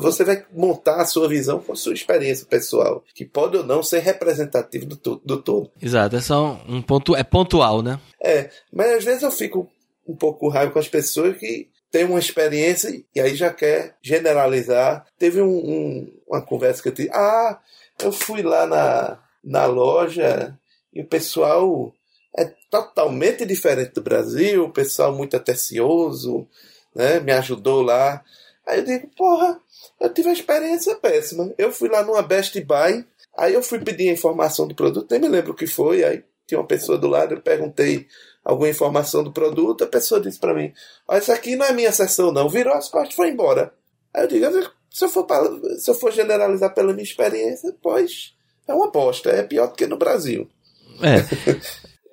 [0.00, 3.82] Você vai montar a sua visão com a sua experiência pessoal, que pode ou não
[3.82, 5.70] ser representativo do, do todo.
[5.80, 7.16] Exato, é só um ponto.
[7.16, 8.00] É pontual, né?
[8.22, 9.68] É, mas às vezes eu fico
[10.06, 15.06] um pouco raiva com as pessoas que têm uma experiência e aí já quer generalizar.
[15.18, 17.10] Teve um, um, uma conversa que eu tive.
[17.12, 17.60] Ah,
[18.02, 20.58] eu fui lá na, na loja
[20.92, 21.92] e o pessoal
[22.36, 26.48] é totalmente diferente do Brasil, o pessoal muito atencioso,
[26.94, 27.20] né?
[27.20, 28.22] Me ajudou lá.
[28.66, 29.60] Aí eu digo, porra,
[30.00, 31.52] eu tive uma experiência péssima.
[31.58, 33.04] Eu fui lá numa Best Buy,
[33.36, 36.24] aí eu fui pedir a informação do produto, nem me lembro o que foi, aí
[36.46, 38.06] tinha uma pessoa do lado, eu perguntei
[38.44, 40.72] alguma informação do produto, a pessoa disse para mim,
[41.06, 43.72] ó, isso aqui não é minha sessão não, virou as costas e foi embora.
[44.12, 48.34] Aí eu digo, se eu, for para, se eu for generalizar pela minha experiência, pois
[48.68, 50.48] é uma bosta, é pior do que no Brasil.
[51.00, 51.22] É.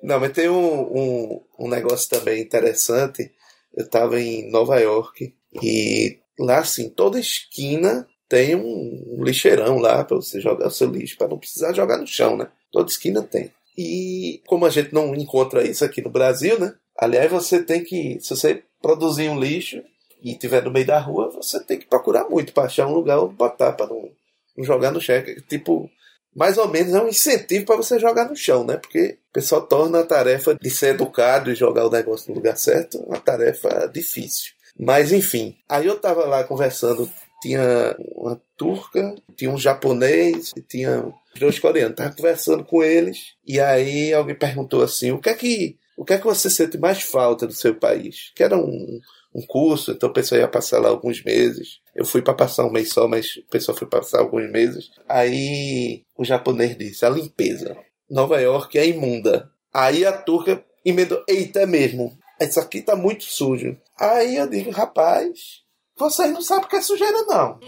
[0.02, 3.30] não, mas tem um, um, um negócio também interessante,
[3.74, 10.16] eu estava em Nova York e lá, assim, toda esquina tem um lixeirão lá para
[10.16, 12.48] você jogar o seu lixo, para não precisar jogar no chão, né?
[12.70, 13.50] Toda esquina tem.
[13.76, 16.74] E como a gente não encontra isso aqui no Brasil, né?
[16.96, 19.82] Aliás, você tem que, se você produzir um lixo
[20.22, 23.18] e tiver no meio da rua, você tem que procurar muito para achar um lugar
[23.18, 24.10] onde botar para não,
[24.56, 25.16] não, jogar no chão.
[25.48, 25.90] Tipo,
[26.34, 28.76] mais ou menos é um incentivo para você jogar no chão, né?
[28.76, 32.56] Porque o pessoal torna a tarefa de ser educado e jogar o negócio no lugar
[32.56, 34.52] certo uma tarefa difícil.
[34.78, 37.10] Mas enfim, aí eu tava lá conversando,
[37.42, 41.04] tinha uma turca, tinha um japonês tinha
[41.38, 41.96] dois coreanos.
[41.96, 46.14] Tava conversando com eles e aí alguém perguntou assim: o que é que, o que,
[46.14, 48.32] é que você sente mais falta do seu país?
[48.34, 49.00] Que era um,
[49.34, 51.80] um curso, então o pessoal ia passar lá alguns meses.
[51.94, 54.90] Eu fui para passar um mês só, mas o pessoal foi passar alguns meses.
[55.08, 57.76] Aí o japonês disse: a limpeza.
[58.10, 59.50] Nova York é imunda.
[59.72, 62.18] Aí a turca emendou: eita, é mesmo.
[62.40, 63.76] Isso aqui tá muito sujo.
[63.98, 65.62] Aí eu digo: rapaz,
[65.96, 67.60] vocês não sabem o que é sujeira, não.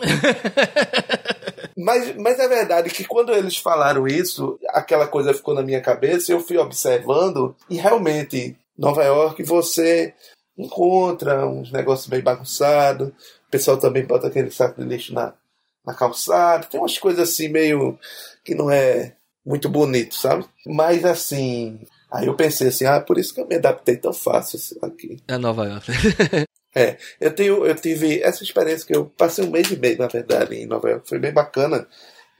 [1.76, 6.32] mas, mas é verdade que quando eles falaram isso, aquela coisa ficou na minha cabeça,
[6.32, 10.14] eu fui observando e realmente, Nova York, você
[10.56, 13.08] encontra uns negócios bem bagunçados.
[13.08, 15.34] O pessoal também bota aquele saco de lixo na,
[15.84, 16.66] na calçada.
[16.66, 17.98] Tem umas coisas assim meio
[18.44, 20.44] que não é muito bonito, sabe?
[20.66, 21.80] Mas assim,
[22.10, 25.18] aí eu pensei assim, ah, por isso que eu me adaptei tão fácil aqui.
[25.26, 25.90] É Nova York.
[26.74, 30.06] é, eu tenho, eu tive essa experiência que eu passei um mês e meio, na
[30.06, 31.86] verdade, em Nova York, foi bem bacana.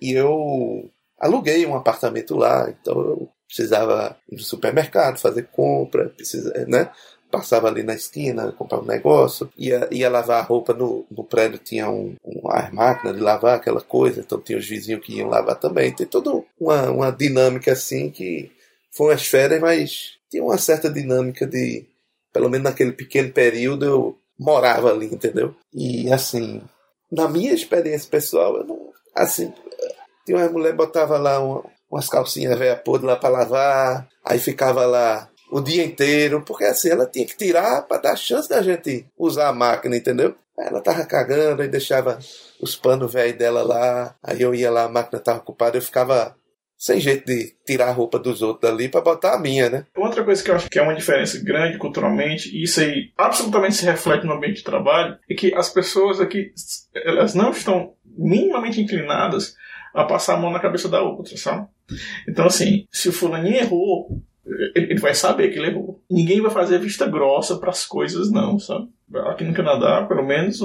[0.00, 6.52] E eu aluguei um apartamento lá, então eu precisava ir no supermercado, fazer compra, precisa,
[6.66, 6.90] né?
[7.33, 11.59] Passava ali na esquina, comprava um negócio, ia, ia lavar a roupa no, no prédio,
[11.59, 15.59] tinha um, uma máquina de lavar, aquela coisa, então tinha os vizinhos que iam lavar
[15.59, 15.93] também.
[15.93, 18.53] Tem toda uma, uma dinâmica assim que
[18.93, 21.87] foi umas férias, mas tinha uma certa dinâmica de,
[22.33, 25.55] pelo menos naquele pequeno período, eu morava ali, entendeu?
[25.72, 26.61] E assim,
[27.11, 29.53] na minha experiência pessoal, eu não, assim,
[30.26, 34.85] tinha uma mulher botava lá uma, umas calcinhas velha podre lá para lavar, aí ficava
[34.85, 39.05] lá o dia inteiro, porque assim, ela tinha que tirar para dar chance da gente
[39.18, 40.34] usar a máquina, entendeu?
[40.59, 42.18] Ela tava cagando e deixava
[42.59, 46.34] os panos velhos dela lá, aí eu ia lá, a máquina tava ocupada, eu ficava
[46.74, 49.86] sem jeito de tirar a roupa dos outros dali para botar a minha, né?
[49.94, 53.74] Outra coisa que eu acho que é uma diferença grande culturalmente, e isso aí absolutamente
[53.74, 56.50] se reflete no ambiente de trabalho, é que as pessoas aqui,
[57.05, 59.55] elas não estão minimamente inclinadas
[59.94, 61.68] a passar a mão na cabeça da outra, sabe?
[62.26, 64.22] Então, assim, se o fulaninho errou,
[64.74, 66.03] ele vai saber que ele errou.
[66.11, 68.88] Ninguém vai fazer vista grossa para as coisas, não, sabe?
[69.26, 70.61] Aqui no Canadá, pelo menos,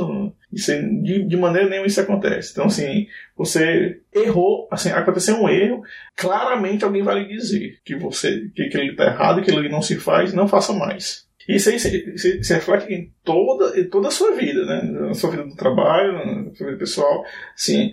[0.51, 0.71] isso
[1.03, 2.51] de, de maneira nenhuma isso acontece.
[2.51, 5.83] Então, assim, você errou, assim, aconteceu um erro,
[6.15, 9.97] claramente alguém vai lhe dizer que você, que aquilo está errado, que aquilo não se
[9.97, 11.26] faz, não faça mais.
[11.47, 14.81] Isso aí se, se, se, reflete em toda, em toda a sua vida, né?
[14.83, 17.23] Na sua vida do trabalho, na sua vida pessoal.
[17.55, 17.91] Sim,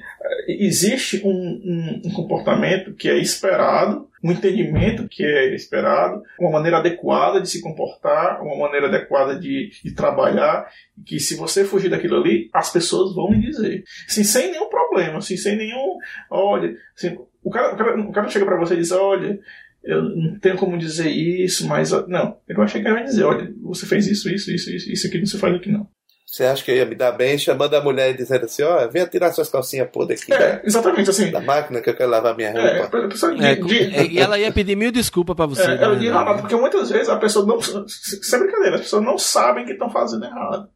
[0.48, 6.78] existe um, um, um, comportamento que é esperado, um entendimento que é esperado, uma maneira
[6.78, 10.68] adequada de se comportar, uma maneira adequada de, de trabalhar,
[11.06, 13.84] que se você fugir daquilo ali, as pessoas vão lhe dizer.
[14.08, 15.96] Assim, sem nenhum problema, assim, sem nenhum.
[16.28, 19.38] Olha, assim, o, cara, o, cara, o cara chega para você e diz: olha
[19.84, 21.90] eu não tenho como dizer isso, mas.
[22.08, 25.06] Não, eu achei que ele vai dizer: olha, você fez isso, isso, isso, isso, isso
[25.06, 25.86] aqui não se faz aqui não.
[26.26, 28.82] Você acha que eu ia me dar bem chamando a mulher e dizendo assim: ó,
[28.82, 30.32] oh, venha tirar suas calcinhas podres aqui.
[30.32, 31.30] É, da, exatamente assim.
[31.30, 32.98] Da máquina que eu quero lavar minha é, roupa.
[32.98, 35.62] É, é, de, e ela ia pedir mil desculpas pra você.
[35.62, 36.04] É, ela né?
[36.04, 37.60] ia, porque muitas vezes a pessoa não.
[37.86, 40.68] Sem brincadeira, as pessoas não sabem que estão fazendo errado.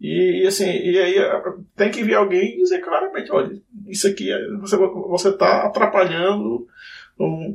[0.00, 1.14] E, e, assim, e aí
[1.76, 6.66] tem que vir alguém e dizer claramente: olha, isso aqui é, você, você tá atrapalhando.
[7.18, 7.54] Um,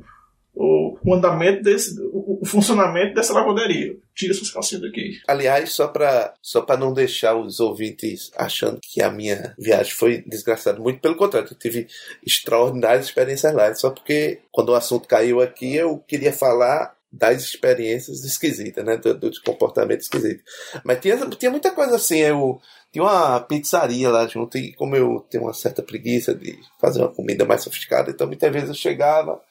[0.55, 3.97] o, andamento desse, o, funcionamento dessa lavanderia.
[4.13, 5.19] Tira essas calcinhas daqui.
[5.27, 10.23] Aliás, só para só pra não deixar os ouvintes achando que a minha viagem foi
[10.25, 11.87] desgraçada, muito pelo contrário, eu tive
[12.25, 13.73] extraordinárias experiências lá.
[13.75, 18.97] Só porque quando o assunto caiu aqui, eu queria falar das experiências esquisitas, né?
[18.97, 20.43] Do, do comportamento esquisito.
[20.83, 22.19] Mas tinha, tinha muita coisa assim.
[22.19, 22.59] Eu
[22.91, 27.13] tinha uma pizzaria lá junto, e como eu tenho uma certa preguiça de fazer uma
[27.13, 29.41] comida mais sofisticada, então muitas vezes eu chegava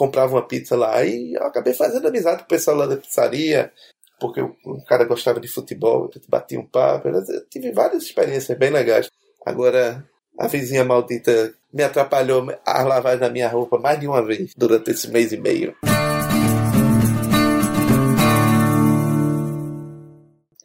[0.00, 1.04] comprava uma pizza lá.
[1.04, 3.70] E eu acabei fazendo amizade com o pessoal lá da pizzaria,
[4.18, 7.08] porque o, cara gostava de futebol, eu batia um papo.
[7.08, 9.10] Eu tive várias experiências bem legais.
[9.44, 10.02] Agora,
[10.38, 14.90] a vizinha maldita me atrapalhou a lavagem da minha roupa mais de uma vez durante
[14.90, 15.76] esse mês e meio.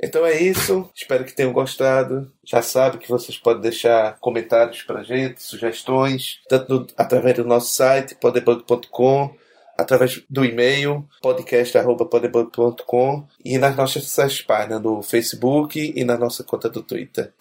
[0.01, 0.89] Então é isso.
[0.93, 2.31] Espero que tenham gostado.
[2.43, 7.73] Já sabe que vocês podem deixar comentários pra gente, sugestões, tanto no, através do nosso
[7.73, 9.33] site, podebug.com,
[9.77, 16.81] através do e-mail, podcast.podebug.com e nas nossas páginas no Facebook e na nossa conta do
[16.81, 17.33] Twitter.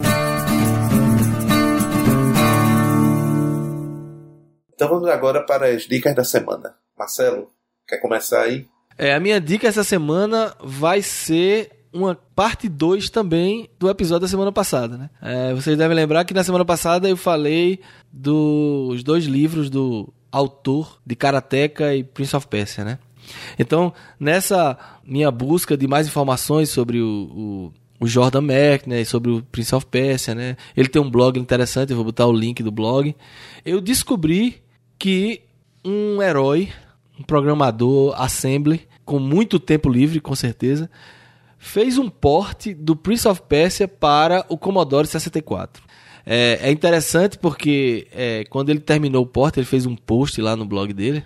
[4.73, 6.75] Então vamos agora para as dicas da semana.
[6.97, 7.49] Marcelo,
[7.87, 8.67] quer começar aí?
[8.97, 14.27] É, a minha dica essa semana vai ser uma parte 2 também do episódio da
[14.27, 15.09] semana passada, né?
[15.21, 17.79] É, vocês devem lembrar que na semana passada eu falei
[18.11, 22.99] dos dois livros do autor de Karateka e Prince of Persia, né?
[23.57, 29.31] Então, nessa minha busca de mais informações sobre o, o, o Jordan Mac, né, sobre
[29.31, 30.57] o Prince of Persia, né?
[30.75, 33.15] Ele tem um blog interessante, eu vou botar o link do blog.
[33.65, 34.61] Eu descobri
[34.99, 35.41] que
[35.83, 36.69] um herói,
[37.17, 40.89] um programador assembly com muito tempo livre, com certeza,
[41.65, 45.83] fez um porte do Prince of Persia para o Commodore 64.
[46.23, 50.55] É, é interessante porque é, quando ele terminou o porte, ele fez um post lá
[50.55, 51.25] no blog dele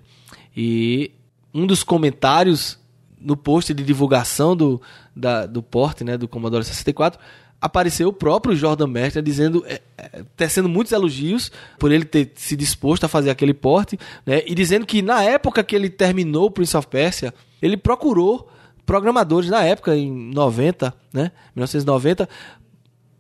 [0.56, 1.12] e
[1.54, 2.80] um dos comentários
[3.20, 4.82] no post de divulgação do,
[5.14, 7.20] da, do porte né, do Commodore 64
[7.60, 12.56] apareceu o próprio Jordan Mertner dizendo, é, é, tecendo muitos elogios por ele ter se
[12.56, 16.52] disposto a fazer aquele porte, né, e dizendo que na época que ele terminou o
[16.52, 18.50] Prince of Persia, ele procurou
[18.90, 21.32] programadores na época, em 90, né?
[21.56, 22.28] 1990,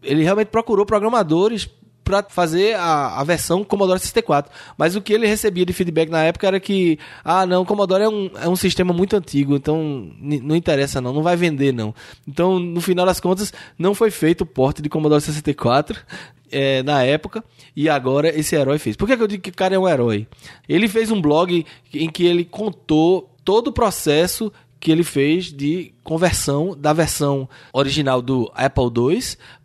[0.02, 1.70] ele realmente procurou programadores
[2.04, 4.52] para fazer a, a versão Commodore 64.
[4.76, 8.10] Mas o que ele recebia de feedback na época era que, ah, não, Commodore é
[8.10, 11.94] um, é um sistema muito antigo, então não interessa não, não vai vender não.
[12.28, 16.02] Então, no final das contas, não foi feito o porte de Commodore 64
[16.52, 17.44] é, na época
[17.76, 18.96] e agora esse herói fez.
[18.96, 20.26] Por que, que eu digo que o cara é um herói?
[20.68, 21.64] Ele fez um blog
[21.94, 28.22] em que ele contou todo o processo que ele fez de conversão da versão original
[28.22, 29.20] do Apple II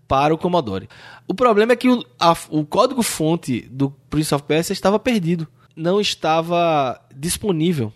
[0.08, 0.88] para o Commodore.
[1.26, 6.00] O problema é que o, a, o código-fonte do Prince of Persia estava perdido, não
[6.00, 7.92] estava disponível.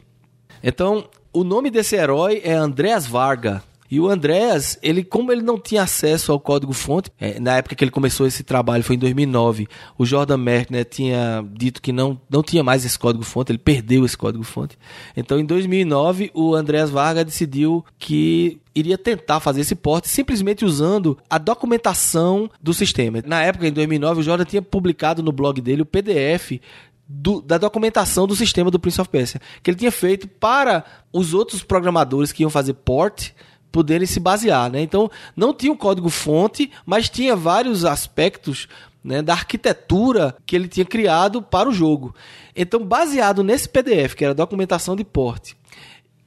[0.62, 3.62] Então, o nome desse herói é Andreas Varga.
[3.90, 7.82] E o Andreas, ele, como ele não tinha acesso ao código-fonte, é, na época que
[7.82, 9.66] ele começou esse trabalho, foi em 2009,
[9.96, 14.16] o Jordan Mertner tinha dito que não, não tinha mais esse código-fonte, ele perdeu esse
[14.16, 14.78] código-fonte.
[15.16, 21.18] Então, em 2009, o Andreas Varga decidiu que iria tentar fazer esse porte simplesmente usando
[21.28, 23.22] a documentação do sistema.
[23.26, 26.60] Na época, em 2009, o Jordan tinha publicado no blog dele o PDF
[27.08, 31.32] do, da documentação do sistema do Prince of Persia, que ele tinha feito para os
[31.32, 33.30] outros programadores que iam fazer port
[33.78, 34.82] poderem se basear, né?
[34.82, 38.66] Então, não tinha um código fonte, mas tinha vários aspectos
[39.04, 42.12] né, da arquitetura que ele tinha criado para o jogo.
[42.56, 45.52] Então, baseado nesse PDF, que era documentação de port,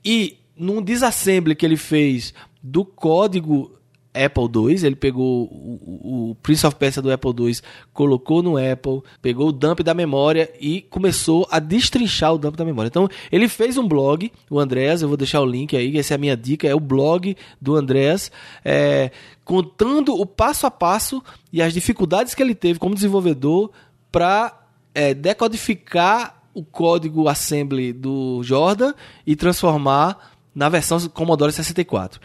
[0.04, 2.34] e num disassembly que ele fez
[2.64, 3.78] do código
[4.14, 7.58] Apple II, ele pegou o, o, Prince of Persia do Apple II,
[7.94, 12.66] colocou no Apple, pegou o dump da memória e começou a destrinchar o dump da
[12.66, 12.88] memória.
[12.88, 16.16] Então, ele fez um blog, o Andreas, eu vou deixar o link aí, essa é
[16.16, 18.32] a minha dica, é o blog do Andreas,
[18.66, 19.12] é,
[19.46, 23.72] contando o passo a passo e as dificuldades que ele teve como desenvolvedor
[24.12, 28.94] para é, decodificar o código assembly do Jordan
[29.26, 32.20] e transformar na versão Commodore 64.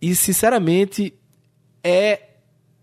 [0.00, 1.14] E, sinceramente,
[1.82, 2.20] é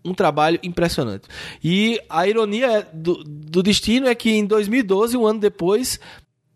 [0.04, 1.28] um trabalho impressionante.
[1.62, 6.00] E a ironia do, do destino é que em 2012, um ano depois,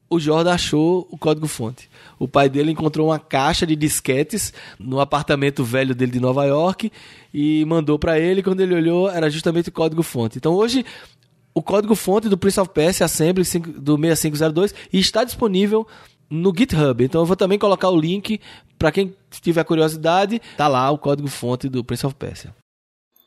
[0.08, 1.90] o Jordan achou o código-fonte.
[2.18, 6.90] O pai dele encontrou uma caixa de disquetes no apartamento velho dele de Nova York
[7.32, 8.42] e mandou para ele.
[8.42, 10.38] Quando ele olhou, era justamente o código-fonte.
[10.38, 10.84] Então hoje,
[11.52, 13.44] o código-fonte do Prince of Persia Assembly
[13.76, 15.86] do 6502 está disponível
[16.34, 17.04] no GitHub.
[17.04, 18.40] Então eu vou também colocar o link
[18.78, 22.54] para quem tiver curiosidade, tá lá o código fonte do Prince of Persia.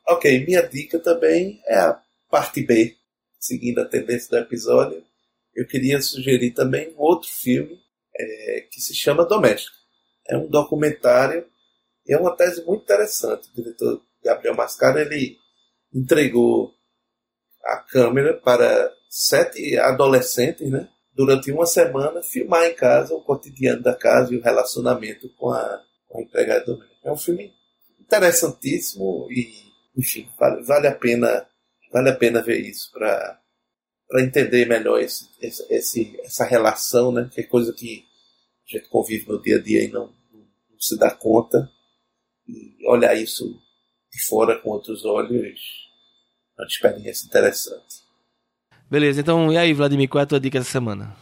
[0.08, 2.00] Ok, minha dica também é a
[2.30, 2.96] parte B,
[3.40, 5.04] seguindo a tendência do episódio.
[5.56, 7.80] Eu queria sugerir também um outro filme
[8.16, 9.76] é, que se chama Doméstico.
[10.30, 11.46] É um documentário
[12.06, 13.50] e é uma tese muito interessante.
[13.50, 15.38] O diretor Gabriel Mascaro ele
[15.94, 16.74] entregou
[17.66, 20.88] a câmera para sete adolescentes, né?
[21.18, 25.84] Durante uma semana, filmar em casa o cotidiano da casa e o relacionamento com a,
[26.08, 26.96] com a empregada doméstica.
[27.04, 27.52] É um filme
[28.00, 29.52] interessantíssimo e,
[29.98, 31.48] enfim, vale, vale a pena
[31.92, 33.42] vale a pena ver isso para
[34.08, 37.30] para entender melhor esse, esse, essa relação, né?
[37.34, 38.06] Que é coisa que
[38.66, 40.48] a gente convive no dia a dia e não, não,
[40.80, 41.70] se dá conta.
[42.48, 43.60] E olhar isso
[44.10, 45.60] de fora com outros olhos
[46.58, 48.07] é uma experiência interessante.
[48.90, 51.14] Beleza, então e aí, Vladimir, qual é a tua dica essa semana?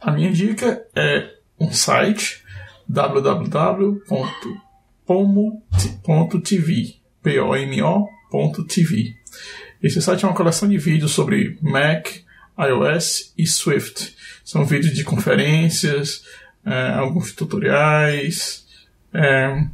[0.00, 2.44] A minha dica é um site
[2.88, 4.56] www.pomo.tv
[7.24, 9.16] P-O-M-O.tv
[9.82, 12.06] Esse site é uma coleção de vídeos sobre Mac,
[12.56, 14.14] iOS e Swift.
[14.44, 16.24] São vídeos de conferências,
[16.64, 18.64] é, alguns tutoriais.
[19.12, 19.66] É,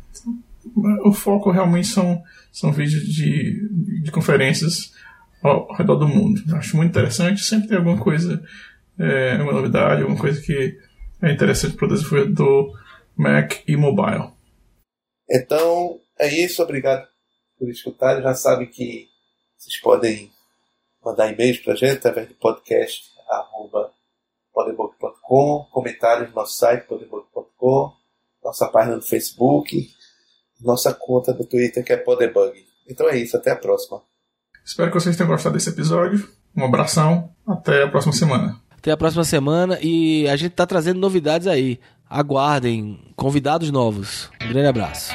[1.04, 3.68] o foco realmente são, são vídeos de,
[4.02, 4.94] de conferências
[5.42, 6.40] ao redor do mundo.
[6.56, 7.42] Acho muito interessante.
[7.42, 8.42] Sempre tem alguma coisa,
[8.98, 10.78] é, uma novidade, alguma coisa que
[11.22, 12.78] é interessante para o desenvolvedor
[13.16, 14.30] Mac e mobile.
[15.30, 16.62] Então, é isso.
[16.62, 17.06] Obrigado
[17.58, 18.22] por escutar.
[18.22, 19.08] Já sabe que
[19.56, 20.30] vocês podem
[21.04, 23.12] mandar e-mails para a gente através de podcast
[25.72, 27.92] comentários no nosso site podebook.com,
[28.44, 29.90] nossa página no Facebook,
[30.60, 32.64] nossa conta no Twitter que é Podebug.
[32.86, 34.02] Então é isso, até a próxima.
[34.64, 36.28] Espero que vocês tenham gostado desse episódio.
[36.56, 38.56] Um abração, até a próxima semana.
[38.76, 41.78] Até a próxima semana e a gente está trazendo novidades aí.
[42.08, 44.30] Aguardem convidados novos.
[44.42, 45.12] Um grande abraço.